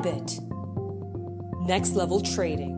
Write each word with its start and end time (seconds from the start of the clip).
Bybit. 0.00 0.40
Next 1.66 1.94
level 1.94 2.22
trading. 2.22 2.74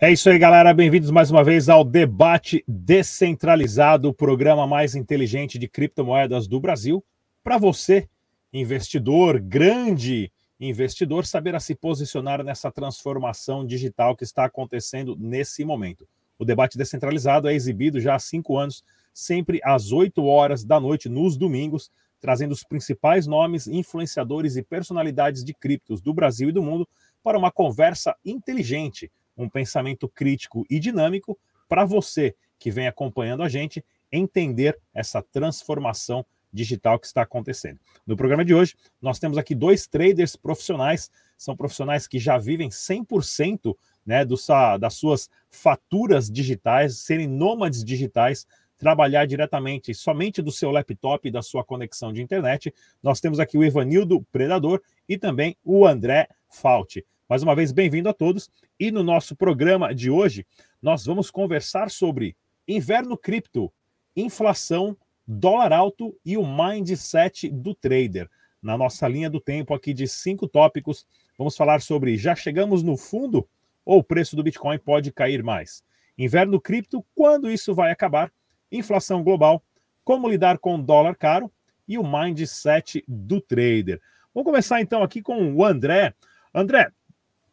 É 0.00 0.10
isso 0.10 0.30
aí, 0.30 0.38
galera. 0.38 0.72
Bem-vindos 0.72 1.10
mais 1.10 1.30
uma 1.30 1.44
vez 1.44 1.68
ao 1.68 1.84
Debate 1.84 2.64
Descentralizado, 2.66 4.08
o 4.08 4.14
programa 4.14 4.66
mais 4.66 4.94
inteligente 4.94 5.58
de 5.58 5.68
criptomoedas 5.68 6.48
do 6.48 6.58
Brasil. 6.58 7.04
Para 7.44 7.58
você, 7.58 8.08
investidor, 8.50 9.38
grande 9.38 10.32
investidor, 10.58 11.26
saber 11.26 11.54
a 11.54 11.60
se 11.60 11.74
posicionar 11.74 12.42
nessa 12.42 12.70
transformação 12.70 13.66
digital 13.66 14.16
que 14.16 14.24
está 14.24 14.44
acontecendo 14.44 15.16
nesse 15.18 15.64
momento. 15.64 16.08
O 16.38 16.44
Debate 16.44 16.78
Descentralizado 16.78 17.48
é 17.48 17.54
exibido 17.54 18.00
já 18.00 18.14
há 18.14 18.18
cinco 18.18 18.56
anos, 18.56 18.82
sempre 19.12 19.60
às 19.64 19.92
8 19.92 20.24
horas 20.24 20.64
da 20.64 20.78
noite, 20.78 21.08
nos 21.08 21.36
domingos, 21.36 21.90
trazendo 22.20 22.52
os 22.52 22.64
principais 22.64 23.26
nomes, 23.26 23.66
influenciadores 23.66 24.56
e 24.56 24.62
personalidades 24.62 25.44
de 25.44 25.54
criptos 25.54 26.00
do 26.00 26.12
Brasil 26.12 26.48
e 26.48 26.52
do 26.52 26.62
mundo 26.62 26.88
para 27.22 27.38
uma 27.38 27.50
conversa 27.50 28.14
inteligente 28.24 29.10
um 29.36 29.48
pensamento 29.48 30.08
crítico 30.08 30.64
e 30.70 30.80
dinâmico 30.80 31.38
para 31.68 31.84
você 31.84 32.34
que 32.58 32.70
vem 32.70 32.86
acompanhando 32.86 33.42
a 33.42 33.48
gente 33.48 33.84
entender 34.10 34.78
essa 34.94 35.20
transformação 35.20 36.24
digital 36.56 36.98
que 36.98 37.06
está 37.06 37.22
acontecendo. 37.22 37.78
No 38.06 38.16
programa 38.16 38.44
de 38.44 38.54
hoje, 38.54 38.74
nós 39.00 39.18
temos 39.18 39.36
aqui 39.38 39.54
dois 39.54 39.86
traders 39.86 40.34
profissionais, 40.34 41.10
são 41.36 41.54
profissionais 41.54 42.08
que 42.08 42.18
já 42.18 42.38
vivem 42.38 42.70
100% 42.70 43.76
né, 44.04 44.24
do, 44.24 44.36
das 44.80 44.94
suas 44.94 45.28
faturas 45.50 46.30
digitais, 46.30 46.98
serem 46.98 47.28
nômades 47.28 47.84
digitais, 47.84 48.46
trabalhar 48.78 49.26
diretamente 49.26 49.94
somente 49.94 50.42
do 50.42 50.50
seu 50.50 50.70
laptop 50.70 51.28
e 51.28 51.30
da 51.30 51.42
sua 51.42 51.62
conexão 51.62 52.12
de 52.12 52.22
internet. 52.22 52.72
Nós 53.02 53.20
temos 53.20 53.38
aqui 53.38 53.56
o 53.56 53.64
Evanildo 53.64 54.22
Predador 54.32 54.82
e 55.08 55.18
também 55.18 55.56
o 55.64 55.86
André 55.86 56.28
Fault. 56.48 57.04
Mais 57.28 57.42
uma 57.42 57.54
vez, 57.56 57.72
bem-vindo 57.72 58.08
a 58.08 58.14
todos. 58.14 58.50
E 58.78 58.90
no 58.90 59.02
nosso 59.02 59.34
programa 59.34 59.94
de 59.94 60.10
hoje, 60.10 60.46
nós 60.80 61.04
vamos 61.04 61.30
conversar 61.30 61.90
sobre 61.90 62.36
inverno 62.68 63.16
cripto, 63.16 63.72
inflação, 64.14 64.96
dólar 65.26 65.72
alto 65.72 66.16
e 66.24 66.36
o 66.36 66.46
mindset 66.46 67.50
do 67.50 67.74
trader. 67.74 68.30
Na 68.62 68.76
nossa 68.76 69.08
linha 69.08 69.28
do 69.28 69.40
tempo 69.40 69.74
aqui 69.74 69.92
de 69.92 70.06
cinco 70.06 70.46
tópicos, 70.46 71.06
vamos 71.36 71.56
falar 71.56 71.80
sobre 71.80 72.16
já 72.16 72.34
chegamos 72.34 72.82
no 72.82 72.96
fundo 72.96 73.48
ou 73.84 73.98
o 73.98 74.04
preço 74.04 74.34
do 74.36 74.42
Bitcoin 74.42 74.78
pode 74.78 75.12
cair 75.12 75.42
mais? 75.42 75.84
Inverno 76.18 76.60
cripto, 76.60 77.04
quando 77.14 77.50
isso 77.50 77.74
vai 77.74 77.90
acabar? 77.90 78.32
Inflação 78.70 79.22
global, 79.22 79.62
como 80.02 80.28
lidar 80.28 80.58
com 80.58 80.80
dólar 80.80 81.14
caro 81.14 81.50
e 81.86 81.98
o 81.98 82.02
mindset 82.02 83.04
do 83.06 83.40
trader. 83.40 84.00
Vamos 84.34 84.46
começar 84.46 84.80
então 84.80 85.02
aqui 85.02 85.22
com 85.22 85.54
o 85.54 85.64
André. 85.64 86.14
André, 86.52 86.90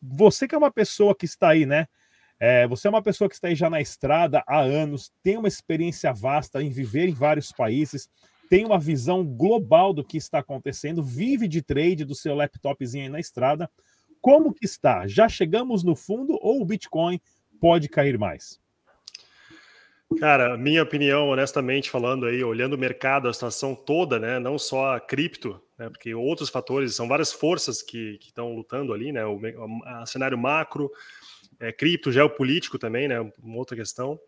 você 0.01 0.47
que 0.47 0.55
é 0.55 0.57
uma 0.57 0.71
pessoa 0.71 1.15
que 1.15 1.25
está 1.25 1.49
aí, 1.49 1.65
né? 1.65 1.87
É, 2.39 2.67
você 2.67 2.87
é 2.87 2.89
uma 2.89 3.01
pessoa 3.01 3.29
que 3.29 3.35
está 3.35 3.47
aí 3.47 3.55
já 3.55 3.69
na 3.69 3.79
estrada 3.79 4.43
há 4.47 4.59
anos, 4.59 5.11
tem 5.21 5.37
uma 5.37 5.47
experiência 5.47 6.11
vasta 6.13 6.61
em 6.61 6.69
viver 6.69 7.07
em 7.07 7.13
vários 7.13 7.51
países, 7.51 8.09
tem 8.49 8.65
uma 8.65 8.79
visão 8.79 9.25
global 9.25 9.93
do 9.93 10.03
que 10.03 10.17
está 10.17 10.39
acontecendo, 10.39 11.01
vive 11.01 11.47
de 11.47 11.61
trade 11.61 12.05
do 12.05 12.15
seu 12.15 12.35
laptopzinho 12.35 13.05
aí 13.05 13.09
na 13.09 13.19
estrada. 13.19 13.69
Como 14.21 14.53
que 14.53 14.65
está? 14.65 15.07
Já 15.07 15.27
chegamos 15.27 15.83
no 15.83 15.95
fundo 15.95 16.37
ou 16.41 16.61
o 16.61 16.65
Bitcoin 16.65 17.19
pode 17.59 17.87
cair 17.89 18.17
mais? 18.17 18.61
Cara, 20.19 20.57
minha 20.57 20.83
opinião, 20.83 21.29
honestamente 21.29 21.89
falando 21.89 22.25
aí, 22.25 22.43
olhando 22.43 22.73
o 22.73 22.77
mercado, 22.77 23.27
a 23.27 23.33
situação 23.33 23.73
toda, 23.73 24.19
né, 24.19 24.39
não 24.39 24.57
só 24.57 24.95
a 24.95 24.99
cripto, 24.99 25.59
né, 25.77 25.89
porque 25.89 26.13
outros 26.13 26.49
fatores, 26.49 26.95
são 26.95 27.07
várias 27.07 27.33
forças 27.33 27.81
que, 27.81 28.19
estão 28.21 28.53
lutando 28.53 28.93
ali, 28.93 29.11
né, 29.11 29.25
o 29.25 29.39
cenário 30.05 30.37
macro, 30.37 30.91
é, 31.63 31.71
cripto, 31.71 32.11
geopolítico 32.11 32.77
também, 32.77 33.07
né, 33.07 33.19
uma 33.41 33.57
outra 33.57 33.75
questão, 33.75 34.19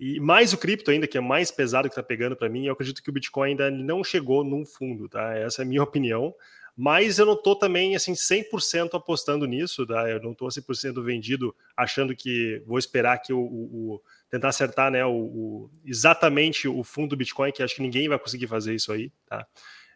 e 0.00 0.20
mais 0.20 0.52
o 0.52 0.58
cripto 0.58 0.90
ainda, 0.90 1.06
que 1.06 1.18
é 1.18 1.20
mais 1.20 1.50
pesado 1.50 1.88
que 1.88 1.92
está 1.92 2.02
pegando 2.02 2.36
para 2.36 2.48
mim, 2.48 2.66
eu 2.66 2.72
acredito 2.72 3.02
que 3.02 3.10
o 3.10 3.12
Bitcoin 3.12 3.50
ainda 3.50 3.70
não 3.70 4.02
chegou 4.02 4.44
num 4.44 4.64
fundo, 4.64 5.08
tá, 5.08 5.34
essa 5.36 5.62
é 5.62 5.64
a 5.64 5.68
minha 5.68 5.82
opinião, 5.84 6.34
mas 6.80 7.18
eu 7.18 7.26
não 7.26 7.34
estou 7.34 7.56
também 7.56 7.96
assim 7.96 8.12
100% 8.12 8.94
apostando 8.94 9.46
nisso, 9.46 9.84
tá? 9.84 10.08
Eu 10.08 10.22
não 10.22 10.30
estou 10.30 10.46
100% 10.46 11.02
vendido 11.02 11.52
achando 11.76 12.14
que 12.14 12.62
vou 12.64 12.78
esperar 12.78 13.18
que 13.18 13.32
o, 13.32 13.40
o, 13.40 13.94
o 13.94 14.02
tentar 14.30 14.50
acertar, 14.50 14.88
né, 14.88 15.04
o, 15.04 15.10
o, 15.10 15.70
exatamente 15.84 16.68
o 16.68 16.84
fundo 16.84 17.08
do 17.08 17.16
Bitcoin, 17.16 17.50
que 17.50 17.64
acho 17.64 17.74
que 17.74 17.82
ninguém 17.82 18.08
vai 18.08 18.16
conseguir 18.16 18.46
fazer 18.46 18.76
isso 18.76 18.92
aí, 18.92 19.10
tá? 19.26 19.44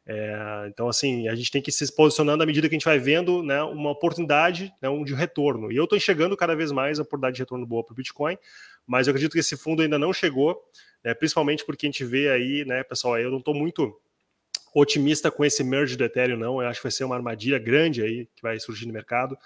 É, 0.04 0.66
então, 0.68 0.88
assim, 0.88 1.28
a 1.28 1.34
gente 1.34 1.50
tem 1.50 1.62
que 1.62 1.70
ir 1.70 1.72
se 1.72 1.94
posicionando 1.94 2.42
à 2.42 2.46
medida 2.46 2.68
que 2.68 2.74
a 2.74 2.78
gente 2.78 2.84
vai 2.84 2.98
vendo 2.98 3.42
né, 3.42 3.62
uma 3.62 3.90
oportunidade 3.90 4.72
né, 4.82 4.88
um 4.88 5.04
de 5.04 5.14
retorno. 5.14 5.70
E 5.70 5.76
eu 5.76 5.84
estou 5.84 5.96
enxergando 5.96 6.36
cada 6.36 6.56
vez 6.56 6.72
mais 6.72 6.98
a 6.98 7.02
oportunidade 7.02 7.36
de 7.36 7.42
retorno 7.42 7.66
boa 7.66 7.84
para 7.84 7.92
o 7.92 7.96
Bitcoin, 7.96 8.36
mas 8.86 9.06
eu 9.06 9.12
acredito 9.12 9.32
que 9.32 9.38
esse 9.38 9.56
fundo 9.56 9.82
ainda 9.82 9.98
não 9.98 10.12
chegou, 10.12 10.60
né, 11.04 11.14
principalmente 11.14 11.64
porque 11.64 11.86
a 11.86 11.88
gente 11.88 12.04
vê 12.04 12.30
aí, 12.30 12.64
né, 12.64 12.82
pessoal, 12.82 13.18
eu 13.18 13.30
não 13.30 13.38
estou 13.38 13.54
muito 13.54 13.96
otimista 14.74 15.30
com 15.30 15.44
esse 15.44 15.62
merge 15.62 15.96
do 15.96 16.04
Ethereum, 16.04 16.38
não. 16.38 16.62
Eu 16.62 16.68
acho 16.68 16.80
que 16.80 16.84
vai 16.84 16.92
ser 16.92 17.04
uma 17.04 17.14
armadilha 17.14 17.58
grande 17.58 18.02
aí 18.02 18.26
que 18.34 18.42
vai 18.42 18.58
surgir 18.58 18.86
no 18.86 18.92
mercado. 18.92 19.36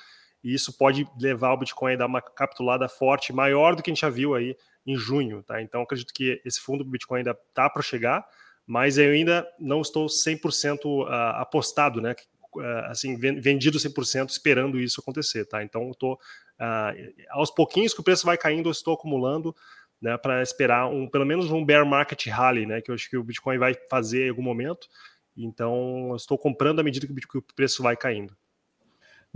E 0.42 0.54
isso 0.54 0.76
pode 0.76 1.06
levar 1.20 1.52
o 1.52 1.56
Bitcoin 1.56 1.94
a 1.94 1.96
dar 1.96 2.06
uma 2.06 2.22
capitulada 2.22 2.88
forte, 2.88 3.32
maior 3.32 3.74
do 3.74 3.82
que 3.82 3.90
a 3.90 3.94
gente 3.94 4.02
já 4.02 4.08
viu 4.08 4.34
aí 4.34 4.56
em 4.86 4.96
junho, 4.96 5.42
tá? 5.42 5.60
Então 5.60 5.82
acredito 5.82 6.14
que 6.14 6.40
esse 6.44 6.60
fundo 6.60 6.84
do 6.84 6.90
Bitcoin 6.90 7.18
ainda 7.18 7.34
tá 7.52 7.68
para 7.68 7.82
chegar, 7.82 8.24
mas 8.66 8.98
eu 8.98 9.12
ainda 9.12 9.46
não 9.58 9.80
estou 9.80 10.06
100% 10.06 10.84
uh, 10.84 11.02
ah, 11.04 11.42
apostado, 11.42 12.00
né? 12.00 12.14
Uh, 12.54 12.86
assim, 12.86 13.16
vendido 13.16 13.78
100% 13.78 14.30
esperando 14.30 14.80
isso 14.80 15.00
acontecer, 15.00 15.44
tá? 15.44 15.62
Então 15.62 15.88
eu 15.88 15.94
tô 15.94 16.14
uh, 16.14 17.14
aos 17.30 17.50
pouquinhos 17.50 17.94
que 17.94 18.00
o 18.00 18.04
preço 18.04 18.26
vai 18.26 18.36
caindo, 18.36 18.68
eu 18.68 18.72
estou 18.72 18.94
acumulando 18.94 19.54
né, 20.00 20.16
para 20.18 20.42
esperar 20.42 20.88
um, 20.88 21.08
pelo 21.08 21.24
menos 21.24 21.50
um 21.50 21.64
bear 21.64 21.86
market 21.86 22.26
rally, 22.26 22.66
né, 22.66 22.80
que 22.80 22.90
eu 22.90 22.94
acho 22.94 23.08
que 23.08 23.16
o 23.16 23.22
Bitcoin 23.22 23.58
vai 23.58 23.74
fazer 23.88 24.26
em 24.26 24.30
algum 24.30 24.42
momento. 24.42 24.88
Então, 25.36 26.08
eu 26.10 26.16
estou 26.16 26.38
comprando 26.38 26.80
à 26.80 26.82
medida 26.82 27.06
que 27.06 27.38
o 27.38 27.42
preço 27.54 27.82
vai 27.82 27.96
caindo. 27.96 28.34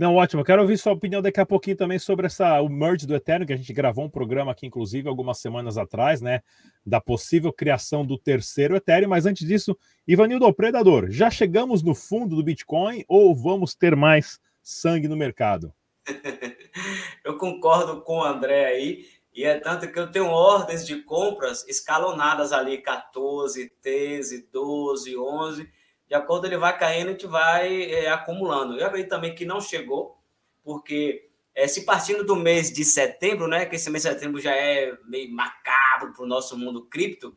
Não, 0.01 0.15
ótimo. 0.15 0.43
Quero 0.43 0.63
ouvir 0.63 0.79
sua 0.79 0.93
opinião 0.93 1.21
daqui 1.21 1.39
a 1.39 1.45
pouquinho 1.45 1.77
também 1.77 1.99
sobre 1.99 2.25
essa, 2.25 2.59
o 2.59 2.67
merge 2.67 3.05
do 3.05 3.13
Ethereum, 3.13 3.45
que 3.45 3.53
a 3.53 3.55
gente 3.55 3.71
gravou 3.71 4.03
um 4.03 4.09
programa 4.09 4.51
aqui, 4.51 4.65
inclusive, 4.65 5.07
algumas 5.07 5.37
semanas 5.37 5.77
atrás, 5.77 6.21
né? 6.21 6.41
Da 6.83 6.99
possível 6.99 7.53
criação 7.53 8.03
do 8.03 8.17
terceiro 8.17 8.75
Ethereum. 8.75 9.09
Mas 9.09 9.27
antes 9.27 9.47
disso, 9.47 9.77
Ivanildo 10.07 10.51
Predador, 10.55 11.11
já 11.11 11.29
chegamos 11.29 11.83
no 11.83 11.93
fundo 11.93 12.35
do 12.35 12.41
Bitcoin 12.41 13.05
ou 13.07 13.35
vamos 13.35 13.75
ter 13.75 13.95
mais 13.95 14.39
sangue 14.63 15.07
no 15.07 15.15
mercado? 15.15 15.71
eu 17.23 17.37
concordo 17.37 18.01
com 18.01 18.21
o 18.21 18.23
André 18.23 18.65
aí. 18.65 19.05
E 19.31 19.43
é 19.43 19.59
tanto 19.59 19.87
que 19.91 19.99
eu 19.99 20.11
tenho 20.11 20.25
ordens 20.25 20.83
de 20.83 21.03
compras 21.03 21.63
escalonadas 21.67 22.51
ali, 22.51 22.79
14, 22.79 23.71
13, 23.79 24.49
12, 24.51 25.15
11 25.15 25.80
de 26.11 26.15
acordo 26.15 26.45
ele 26.45 26.57
vai 26.57 26.77
caindo, 26.77 27.07
a 27.07 27.11
gente 27.13 27.25
vai 27.25 27.83
é, 27.83 28.09
acumulando. 28.09 28.77
Eu 28.77 28.85
acredito 28.85 29.09
também 29.09 29.33
que 29.33 29.45
não 29.45 29.61
chegou, 29.61 30.17
porque 30.61 31.29
é, 31.55 31.69
se 31.69 31.85
partindo 31.85 32.25
do 32.25 32.35
mês 32.35 32.69
de 32.69 32.83
setembro, 32.83 33.47
né, 33.47 33.65
que 33.65 33.77
esse 33.77 33.89
mês 33.89 34.03
de 34.03 34.09
setembro 34.09 34.41
já 34.41 34.53
é 34.53 34.91
meio 35.05 35.31
macabro 35.31 36.11
para 36.11 36.21
o 36.21 36.27
nosso 36.27 36.57
mundo 36.57 36.85
cripto, 36.87 37.33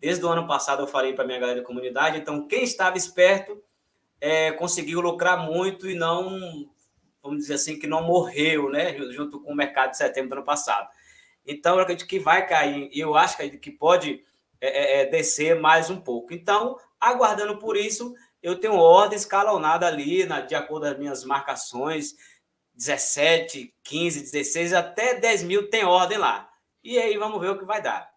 desde 0.00 0.24
o 0.24 0.28
ano 0.28 0.44
passado 0.44 0.82
eu 0.82 0.88
falei 0.88 1.12
para 1.12 1.24
minha 1.24 1.38
galera 1.38 1.60
da 1.60 1.64
comunidade, 1.64 2.18
então 2.18 2.48
quem 2.48 2.64
estava 2.64 2.98
esperto 2.98 3.62
é, 4.20 4.50
conseguiu 4.50 5.00
lucrar 5.00 5.38
muito 5.46 5.88
e 5.88 5.94
não, 5.94 6.68
vamos 7.22 7.38
dizer 7.38 7.54
assim, 7.54 7.78
que 7.78 7.86
não 7.86 8.02
morreu, 8.02 8.68
né, 8.68 8.98
junto 9.12 9.40
com 9.40 9.52
o 9.52 9.56
mercado 9.56 9.92
de 9.92 9.98
setembro 9.98 10.30
do 10.30 10.34
ano 10.38 10.44
passado. 10.44 10.88
Então 11.46 11.76
eu 11.76 11.82
acredito 11.82 12.08
que 12.08 12.18
vai 12.18 12.44
cair, 12.44 12.90
e 12.92 12.98
eu 12.98 13.14
acho 13.14 13.36
que 13.36 13.70
pode 13.70 14.24
é, 14.60 14.68
é, 14.68 15.02
é, 15.02 15.06
descer 15.06 15.60
mais 15.60 15.90
um 15.90 16.00
pouco. 16.00 16.34
Então, 16.34 16.76
aguardando 17.00 17.58
por 17.58 17.76
isso, 17.76 18.14
eu 18.42 18.58
tenho 18.58 18.74
ordem 18.74 19.16
escalonada 19.16 19.86
ali, 19.86 20.24
na, 20.24 20.40
de 20.40 20.54
acordo 20.54 20.86
com 20.86 20.92
as 20.92 20.98
minhas 20.98 21.24
marcações, 21.24 22.14
17, 22.74 23.74
15, 23.82 24.20
16, 24.20 24.72
até 24.72 25.18
10 25.18 25.42
mil 25.44 25.70
tem 25.70 25.84
ordem 25.84 26.18
lá. 26.18 26.48
E 26.84 26.98
aí 26.98 27.16
vamos 27.16 27.40
ver 27.40 27.50
o 27.50 27.58
que 27.58 27.64
vai 27.64 27.82
dar. 27.82 28.08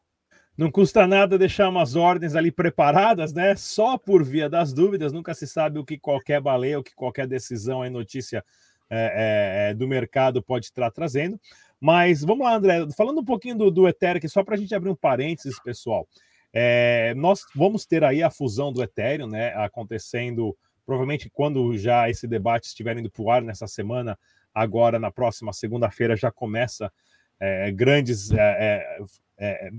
Não 0.57 0.69
custa 0.69 1.07
nada 1.07 1.37
deixar 1.37 1.69
umas 1.69 1.95
ordens 1.95 2.35
ali 2.35 2.51
preparadas, 2.51 3.33
né? 3.33 3.55
Só 3.55 3.97
por 3.97 4.23
via 4.23 4.49
das 4.49 4.73
dúvidas, 4.73 5.13
nunca 5.13 5.33
se 5.33 5.47
sabe 5.47 5.79
o 5.79 5.85
que 5.85 5.97
qualquer 5.97 6.41
baleia, 6.41 6.77
o 6.77 6.83
que 6.83 6.93
qualquer 6.93 7.25
decisão 7.25 7.85
e 7.85 7.89
notícia 7.89 8.43
é, 8.89 9.67
é, 9.67 9.71
é 9.71 9.73
do 9.73 9.87
mercado 9.87 10.43
pode 10.43 10.65
estar 10.65 10.91
trazendo. 10.91 11.39
Mas 11.79 12.21
vamos 12.25 12.45
lá, 12.45 12.55
André, 12.55 12.85
falando 12.95 13.21
um 13.21 13.25
pouquinho 13.25 13.57
do, 13.57 13.71
do 13.71 13.83
só 14.27 14.43
para 14.43 14.55
a 14.55 14.57
gente 14.57 14.75
abrir 14.75 14.89
um 14.89 14.95
parênteses, 14.95 15.57
pessoal. 15.63 16.05
É, 16.53 17.13
nós 17.15 17.45
vamos 17.55 17.85
ter 17.85 18.03
aí 18.03 18.23
a 18.23 18.29
fusão 18.29 18.73
do 18.73 18.81
Ethereum, 18.81 19.27
né, 19.27 19.53
acontecendo 19.55 20.57
provavelmente 20.89 21.29
quando 21.29 21.77
já 21.77 22.09
esse 22.09 22.27
debate 22.27 22.65
estiver 22.65 22.97
indo 22.97 23.11
para 23.11 23.21
o 23.21 23.29
ar 23.29 23.43
nessa 23.43 23.67
semana, 23.67 24.17
agora 24.51 24.97
na 24.97 25.11
próxima 25.11 25.53
segunda-feira 25.53 26.15
já 26.15 26.31
começa 26.31 26.91
é, 27.39 27.71
grandes. 27.71 28.31
É, 28.31 28.97
é, 29.37 29.69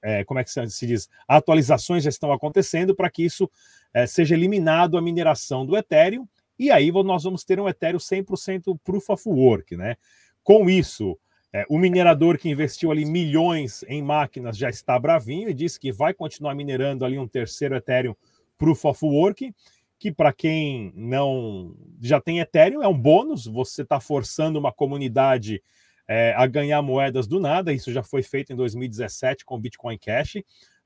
é, 0.00 0.24
como 0.24 0.38
é 0.38 0.44
que 0.44 0.50
se 0.50 0.86
diz? 0.86 1.08
Atualizações 1.26 2.04
já 2.04 2.08
estão 2.08 2.32
acontecendo 2.32 2.94
para 2.94 3.10
que 3.10 3.24
isso 3.24 3.50
seja 4.06 4.36
eliminado 4.36 4.96
a 4.96 5.02
mineração 5.02 5.66
do 5.66 5.76
Ethereum. 5.76 6.26
E 6.56 6.70
aí 6.70 6.92
nós 6.92 7.24
vamos 7.24 7.42
ter 7.42 7.58
um 7.58 7.68
Ethereum 7.68 7.98
100% 7.98 8.78
Proof 8.84 9.10
of 9.10 9.28
Work, 9.28 9.76
né? 9.76 9.96
Com 10.44 10.70
isso, 10.70 11.18
é, 11.52 11.66
o 11.68 11.78
minerador 11.78 12.38
que 12.38 12.48
investiu 12.48 12.90
ali 12.90 13.04
milhões 13.04 13.84
em 13.88 14.00
máquinas 14.02 14.56
já 14.56 14.70
está 14.70 14.98
bravinho 14.98 15.48
e 15.48 15.54
disse 15.54 15.80
que 15.80 15.90
vai 15.90 16.14
continuar 16.14 16.54
minerando 16.54 17.04
ali 17.04 17.18
um 17.18 17.26
terceiro 17.26 17.74
Ethereum 17.74 18.14
Proof 18.56 18.84
of 18.84 19.04
Work, 19.04 19.52
que 19.98 20.12
para 20.12 20.32
quem 20.32 20.92
não 20.94 21.74
já 22.00 22.20
tem 22.20 22.38
Ethereum 22.38 22.82
é 22.82 22.88
um 22.88 22.96
bônus, 22.96 23.46
você 23.46 23.82
está 23.82 23.98
forçando 23.98 24.58
uma 24.58 24.72
comunidade 24.72 25.62
é, 26.06 26.32
a 26.36 26.46
ganhar 26.46 26.82
moedas 26.82 27.26
do 27.26 27.40
nada, 27.40 27.72
isso 27.72 27.92
já 27.92 28.02
foi 28.02 28.22
feito 28.22 28.52
em 28.52 28.56
2017 28.56 29.44
com 29.44 29.56
o 29.56 29.60
Bitcoin 29.60 29.98
Cash. 29.98 30.38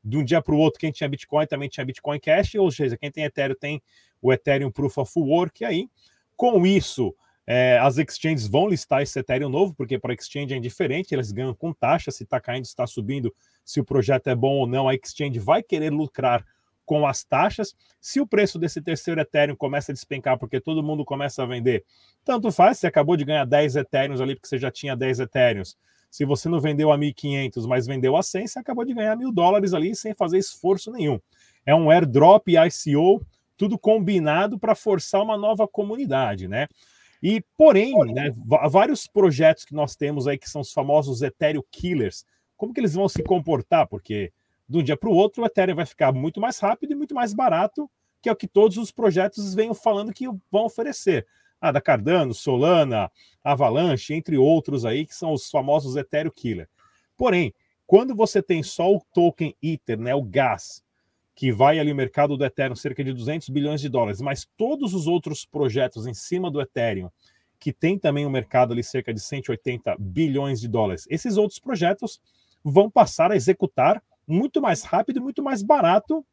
De 0.02 0.18
um 0.18 0.24
dia 0.24 0.42
para 0.42 0.54
o 0.54 0.58
outro, 0.58 0.78
quem 0.78 0.92
tinha 0.92 1.08
Bitcoin 1.08 1.46
também 1.46 1.68
tinha 1.68 1.84
Bitcoin 1.84 2.20
Cash, 2.20 2.56
ou 2.56 2.70
seja, 2.70 2.96
quem 2.96 3.10
tem 3.10 3.24
Ethereum 3.24 3.56
tem 3.58 3.82
o 4.20 4.32
Ethereum 4.32 4.70
Proof 4.70 4.98
of 4.98 5.12
Work 5.16 5.64
aí. 5.64 5.88
Com 6.36 6.66
isso, 6.66 7.14
é, 7.46 7.78
as 7.78 7.98
exchanges 7.98 8.46
vão 8.46 8.68
listar 8.68 9.02
esse 9.02 9.18
Ethereum 9.18 9.48
novo, 9.48 9.74
porque 9.74 9.98
para 9.98 10.14
exchange 10.14 10.54
é 10.54 10.56
indiferente, 10.56 11.14
eles 11.14 11.30
ganham 11.30 11.54
com 11.54 11.72
taxa, 11.72 12.10
se 12.10 12.24
está 12.24 12.40
caindo, 12.40 12.64
se 12.64 12.70
está 12.70 12.86
subindo, 12.86 13.34
se 13.64 13.80
o 13.80 13.84
projeto 13.84 14.28
é 14.28 14.34
bom 14.34 14.58
ou 14.58 14.66
não, 14.66 14.88
a 14.88 14.94
exchange 14.94 15.38
vai 15.38 15.62
querer 15.62 15.90
lucrar 15.90 16.44
com 16.84 17.06
as 17.06 17.24
taxas. 17.24 17.74
Se 18.00 18.20
o 18.20 18.26
preço 18.26 18.58
desse 18.58 18.80
terceiro 18.80 19.20
Ethereum 19.20 19.56
começa 19.56 19.92
a 19.92 19.94
despencar 19.94 20.38
porque 20.38 20.60
todo 20.60 20.82
mundo 20.82 21.04
começa 21.04 21.42
a 21.42 21.46
vender, 21.46 21.84
tanto 22.24 22.50
faz, 22.50 22.78
você 22.78 22.86
acabou 22.86 23.16
de 23.16 23.24
ganhar 23.24 23.44
10 23.44 23.76
Ethereums 23.76 24.20
ali 24.20 24.34
porque 24.34 24.48
você 24.48 24.58
já 24.58 24.70
tinha 24.70 24.96
10 24.96 25.20
Ethereums. 25.20 25.76
Se 26.10 26.24
você 26.24 26.48
não 26.48 26.60
vendeu 26.60 26.92
a 26.92 26.98
1.500, 26.98 27.66
mas 27.66 27.86
vendeu 27.86 28.16
a 28.16 28.22
100, 28.22 28.46
você 28.46 28.58
acabou 28.58 28.84
de 28.84 28.94
ganhar 28.94 29.16
mil 29.16 29.32
dólares 29.32 29.74
ali 29.74 29.96
sem 29.96 30.14
fazer 30.14 30.38
esforço 30.38 30.92
nenhum. 30.92 31.18
É 31.66 31.74
um 31.74 31.90
airdrop 31.90 32.46
ICO, 32.48 33.20
tudo 33.56 33.78
combinado 33.78 34.58
para 34.58 34.74
forçar 34.74 35.22
uma 35.22 35.36
nova 35.36 35.66
comunidade, 35.66 36.46
né? 36.46 36.68
E, 37.26 37.42
porém, 37.56 37.94
né, 38.12 38.34
vários 38.70 39.06
projetos 39.06 39.64
que 39.64 39.72
nós 39.72 39.96
temos 39.96 40.28
aí, 40.28 40.36
que 40.36 40.50
são 40.50 40.60
os 40.60 40.70
famosos 40.70 41.22
Ethereum 41.22 41.62
Killers, 41.70 42.26
como 42.54 42.74
que 42.74 42.78
eles 42.78 42.92
vão 42.92 43.08
se 43.08 43.22
comportar? 43.22 43.88
Porque 43.88 44.30
de 44.68 44.76
um 44.76 44.82
dia 44.82 44.94
para 44.94 45.08
o 45.08 45.14
outro 45.14 45.42
o 45.42 45.46
Ethereum 45.46 45.74
vai 45.74 45.86
ficar 45.86 46.12
muito 46.12 46.38
mais 46.38 46.58
rápido 46.58 46.92
e 46.92 46.94
muito 46.94 47.14
mais 47.14 47.32
barato, 47.32 47.90
que 48.20 48.28
é 48.28 48.32
o 48.32 48.36
que 48.36 48.46
todos 48.46 48.76
os 48.76 48.92
projetos 48.92 49.54
venham 49.54 49.72
falando 49.72 50.12
que 50.12 50.26
vão 50.52 50.66
oferecer. 50.66 51.26
Ah, 51.58 51.72
da 51.72 51.80
Cardano, 51.80 52.34
Solana, 52.34 53.10
Avalanche, 53.42 54.12
entre 54.12 54.36
outros 54.36 54.84
aí, 54.84 55.06
que 55.06 55.14
são 55.14 55.32
os 55.32 55.48
famosos 55.48 55.96
Ethereum 55.96 56.30
Killer. 56.30 56.68
Porém, 57.16 57.54
quando 57.86 58.14
você 58.14 58.42
tem 58.42 58.62
só 58.62 58.94
o 58.94 59.00
token 59.14 59.56
Ether, 59.62 59.98
né, 59.98 60.14
o 60.14 60.22
gas, 60.22 60.84
que 61.34 61.50
vai 61.50 61.78
ali 61.78 61.90
o 61.90 61.96
mercado 61.96 62.36
do 62.36 62.44
Ethereum 62.44 62.76
cerca 62.76 63.02
de 63.02 63.12
200 63.12 63.48
bilhões 63.48 63.80
de 63.80 63.88
dólares, 63.88 64.20
mas 64.20 64.46
todos 64.56 64.94
os 64.94 65.06
outros 65.06 65.44
projetos 65.44 66.06
em 66.06 66.14
cima 66.14 66.50
do 66.50 66.60
Ethereum, 66.60 67.08
que 67.58 67.72
tem 67.72 67.98
também 67.98 68.26
um 68.26 68.30
mercado 68.30 68.72
ali 68.72 68.82
cerca 68.82 69.12
de 69.12 69.20
180 69.20 69.96
bilhões 69.98 70.60
de 70.60 70.68
dólares, 70.68 71.06
esses 71.10 71.36
outros 71.36 71.58
projetos 71.58 72.20
vão 72.62 72.90
passar 72.90 73.32
a 73.32 73.36
executar 73.36 74.02
muito 74.26 74.60
mais 74.62 74.82
rápido 74.82 75.18
e 75.18 75.20
muito 75.20 75.42
mais 75.42 75.62
barato 75.62 76.24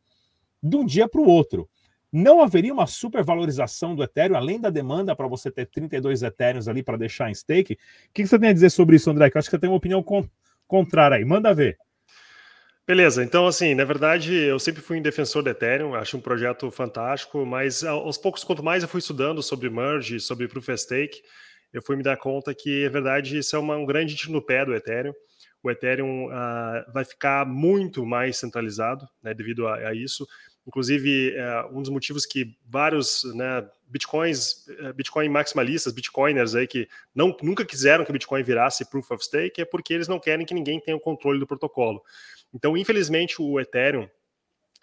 de 0.61 0.77
um 0.77 0.85
dia 0.85 1.07
para 1.07 1.21
o 1.21 1.27
outro. 1.27 1.67
Não 2.11 2.41
haveria 2.41 2.73
uma 2.73 2.87
supervalorização 2.87 3.95
do 3.95 4.03
Ethereum, 4.03 4.35
além 4.35 4.59
da 4.59 4.69
demanda 4.69 5.15
para 5.15 5.27
você 5.27 5.49
ter 5.49 5.65
32 5.65 6.21
Ethereums 6.23 6.67
ali 6.67 6.83
para 6.83 6.97
deixar 6.97 7.29
em 7.29 7.33
stake? 7.33 7.73
O 7.73 7.77
que 8.13 8.27
você 8.27 8.37
tem 8.37 8.49
a 8.49 8.53
dizer 8.53 8.69
sobre 8.69 8.97
isso, 8.97 9.09
André? 9.09 9.29
Que 9.29 9.37
eu 9.37 9.39
acho 9.39 9.49
que 9.49 9.55
você 9.55 9.59
tem 9.59 9.69
uma 9.69 9.77
opinião 9.77 10.03
contrária 10.67 11.17
aí. 11.17 11.25
Manda 11.25 11.53
ver. 11.53 11.77
Beleza, 12.91 13.23
então 13.23 13.47
assim, 13.47 13.73
na 13.73 13.85
verdade 13.85 14.35
eu 14.35 14.59
sempre 14.59 14.81
fui 14.81 14.99
um 14.99 15.01
defensor 15.01 15.41
do 15.41 15.49
Ethereum, 15.49 15.95
acho 15.95 16.17
um 16.17 16.19
projeto 16.19 16.69
fantástico, 16.69 17.45
mas 17.45 17.85
aos 17.85 18.17
poucos, 18.17 18.43
quanto 18.43 18.61
mais 18.61 18.83
eu 18.83 18.89
fui 18.89 18.99
estudando 18.99 19.41
sobre 19.41 19.69
Merge, 19.69 20.19
sobre 20.19 20.45
Proof 20.45 20.67
of 20.67 20.77
Stake, 20.77 21.21
eu 21.71 21.81
fui 21.81 21.95
me 21.95 22.03
dar 22.03 22.17
conta 22.17 22.53
que, 22.53 22.83
na 22.83 22.89
verdade, 22.89 23.37
isso 23.37 23.55
é 23.55 23.59
uma, 23.59 23.77
um 23.77 23.85
grande 23.85 24.13
tiro 24.13 24.33
no 24.33 24.41
pé 24.41 24.65
do 24.65 24.75
Ethereum. 24.75 25.13
O 25.63 25.71
Ethereum 25.71 26.25
uh, 26.25 26.91
vai 26.93 27.05
ficar 27.05 27.45
muito 27.45 28.05
mais 28.05 28.35
centralizado 28.35 29.07
né, 29.23 29.33
devido 29.33 29.69
a, 29.69 29.75
a 29.75 29.95
isso. 29.95 30.27
Inclusive, 30.67 31.33
uh, 31.37 31.73
um 31.73 31.81
dos 31.81 31.91
motivos 31.91 32.25
que 32.25 32.57
vários 32.67 33.23
né, 33.33 33.65
bitcoins, 33.91 34.67
eh, 34.69 34.93
bitcoin 34.93 35.29
maximalistas, 35.29 35.93
bitcoiners 35.93 36.55
aí 36.55 36.65
que 36.65 36.87
não, 37.13 37.35
nunca 37.41 37.65
quiseram 37.65 38.05
que 38.05 38.09
o 38.09 38.13
Bitcoin 38.13 38.41
virasse 38.41 38.89
Proof 38.89 39.11
of 39.11 39.23
Stake 39.23 39.61
é 39.61 39.65
porque 39.65 39.93
eles 39.93 40.07
não 40.07 40.19
querem 40.19 40.45
que 40.45 40.53
ninguém 40.53 40.79
tenha 40.79 40.95
o 40.95 40.99
controle 40.99 41.39
do 41.39 41.45
protocolo. 41.45 42.01
Então, 42.53 42.77
infelizmente, 42.77 43.41
o 43.41 43.59
Ethereum 43.59 44.07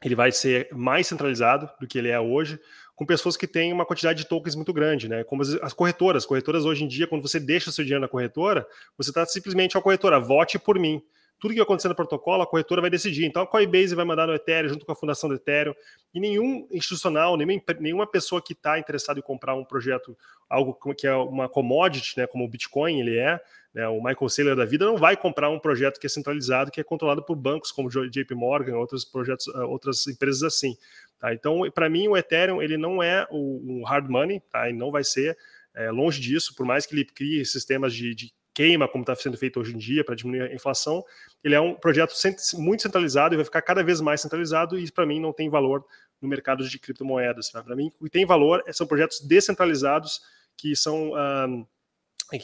ele 0.05 0.15
vai 0.15 0.31
ser 0.31 0.69
mais 0.73 1.07
centralizado 1.09 1.69
do 1.81 1.87
que 1.87 1.99
ele 1.99 2.09
é 2.09 2.21
hoje, 2.21 2.61
com 2.95 3.05
pessoas 3.05 3.37
que 3.37 3.49
têm 3.49 3.73
uma 3.73 3.85
quantidade 3.85 4.23
de 4.23 4.29
tokens 4.29 4.55
muito 4.55 4.73
grande, 4.73 5.09
né? 5.09 5.25
Como 5.25 5.43
as, 5.43 5.55
as 5.55 5.73
corretoras. 5.73 6.25
Corretoras 6.25 6.65
hoje 6.65 6.85
em 6.85 6.89
dia, 6.89 7.07
quando 7.07 7.23
você 7.23 7.41
deixa 7.41 7.73
seu 7.73 7.85
dinheiro 7.85 8.01
na 8.01 8.09
corretora, 8.09 8.67
você 8.97 9.11
está 9.11 9.25
simplesmente 9.27 9.77
a 9.77 9.81
corretora, 9.81 10.21
vote 10.21 10.59
por 10.59 10.79
mim 10.79 11.03
tudo 11.41 11.55
que 11.55 11.61
acontecer 11.61 11.89
no 11.89 11.95
protocolo, 11.95 12.43
a 12.43 12.47
corretora 12.47 12.81
vai 12.81 12.91
decidir. 12.91 13.25
Então, 13.25 13.43
a 13.43 13.47
Coinbase 13.47 13.95
vai 13.95 14.05
mandar 14.05 14.27
no 14.27 14.35
Ethereum 14.35 14.71
junto 14.71 14.85
com 14.85 14.93
a 14.93 14.97
fundação 14.97 15.29
do 15.29 15.37
Ethereum. 15.37 15.75
E 16.13 16.19
nenhum 16.19 16.67
institucional, 16.71 17.37
nenhuma, 17.37 17.63
nenhuma 17.79 18.07
pessoa 18.07 18.43
que 18.43 18.53
está 18.53 18.79
interessada 18.79 19.21
em 19.21 19.23
comprar 19.23 19.55
um 19.55 19.65
projeto, 19.65 20.17
algo 20.49 20.77
que 20.95 21.07
é 21.07 21.15
uma 21.15 21.49
commodity, 21.49 22.19
né, 22.19 22.27
como 22.27 22.45
o 22.45 22.49
Bitcoin 22.49 23.01
ele 23.01 23.19
é, 23.19 23.41
né, 23.73 23.87
o 23.89 24.03
Michael 24.03 24.29
Saylor 24.29 24.57
da 24.57 24.65
vida, 24.65 24.85
não 24.85 24.97
vai 24.97 25.17
comprar 25.17 25.49
um 25.51 25.59
projeto 25.59 26.01
que 26.01 26.07
é 26.07 26.11
centralizado, 26.11 26.71
que 26.71 26.81
é 26.81 26.85
controlado 26.85 27.23
por 27.23 27.37
bancos 27.37 27.71
como 27.71 27.89
JP 27.89 28.35
Morgan, 28.35 28.77
outros 28.77 29.05
projetos, 29.05 29.47
ah, 29.55 29.67
outras 29.67 30.07
empresas 30.07 30.43
assim. 30.43 30.77
Tá? 31.19 31.33
Então, 31.33 31.71
para 31.73 31.89
mim, 31.89 32.09
o 32.09 32.17
Ethereum 32.17 32.61
ele 32.63 32.77
não 32.77 33.03
é 33.03 33.27
o, 33.31 33.83
hard 33.85 34.09
money, 34.09 34.41
tá? 34.51 34.71
Não 34.73 34.91
vai 34.91 35.05
ser 35.05 35.37
é, 35.75 35.91
longe 35.91 36.21
disso, 36.21 36.55
por 36.57 36.67
mais 36.67 36.87
que 36.87 36.95
ele 36.95 37.05
crie 37.05 37.45
sistemas 37.45 37.95
de, 37.95 38.15
de 38.15 38.33
queima, 38.59 38.89
como 38.89 39.03
está 39.03 39.15
sendo 39.15 39.39
feito 39.39 39.61
hoje 39.61 39.73
em 39.73 39.79
dia, 39.79 40.05
para 40.05 40.17
diminuir 40.17 40.51
a 40.51 40.53
inflação. 40.53 41.05
Ele 41.45 41.55
é 41.55 41.61
um 41.61 41.75
projeto 41.75 42.13
muito 42.55 42.83
centralizado 42.83 43.33
e 43.33 43.37
vai 43.37 43.45
ficar 43.45 43.63
cada 43.63 43.85
vez 43.85 44.01
mais 44.01 44.21
centralizado, 44.21 44.77
e 44.77 44.91
para 44.91 45.07
mim 45.07 45.21
não 45.21 45.33
tem 45.33 45.49
valor 45.49 45.85
no 46.21 46.29
mercado 46.29 46.69
de 46.69 46.79
criptomoedas. 46.79 47.51
Tá? 47.51 47.63
Para 47.63 47.77
mim, 47.77 47.93
o 48.01 48.05
que 48.07 48.11
tem 48.11 48.27
valor 48.27 48.65
são 48.73 48.85
projetos 48.85 49.21
descentralizados 49.21 50.21
que 50.57 50.75
são. 50.75 51.13
Um, 51.13 51.65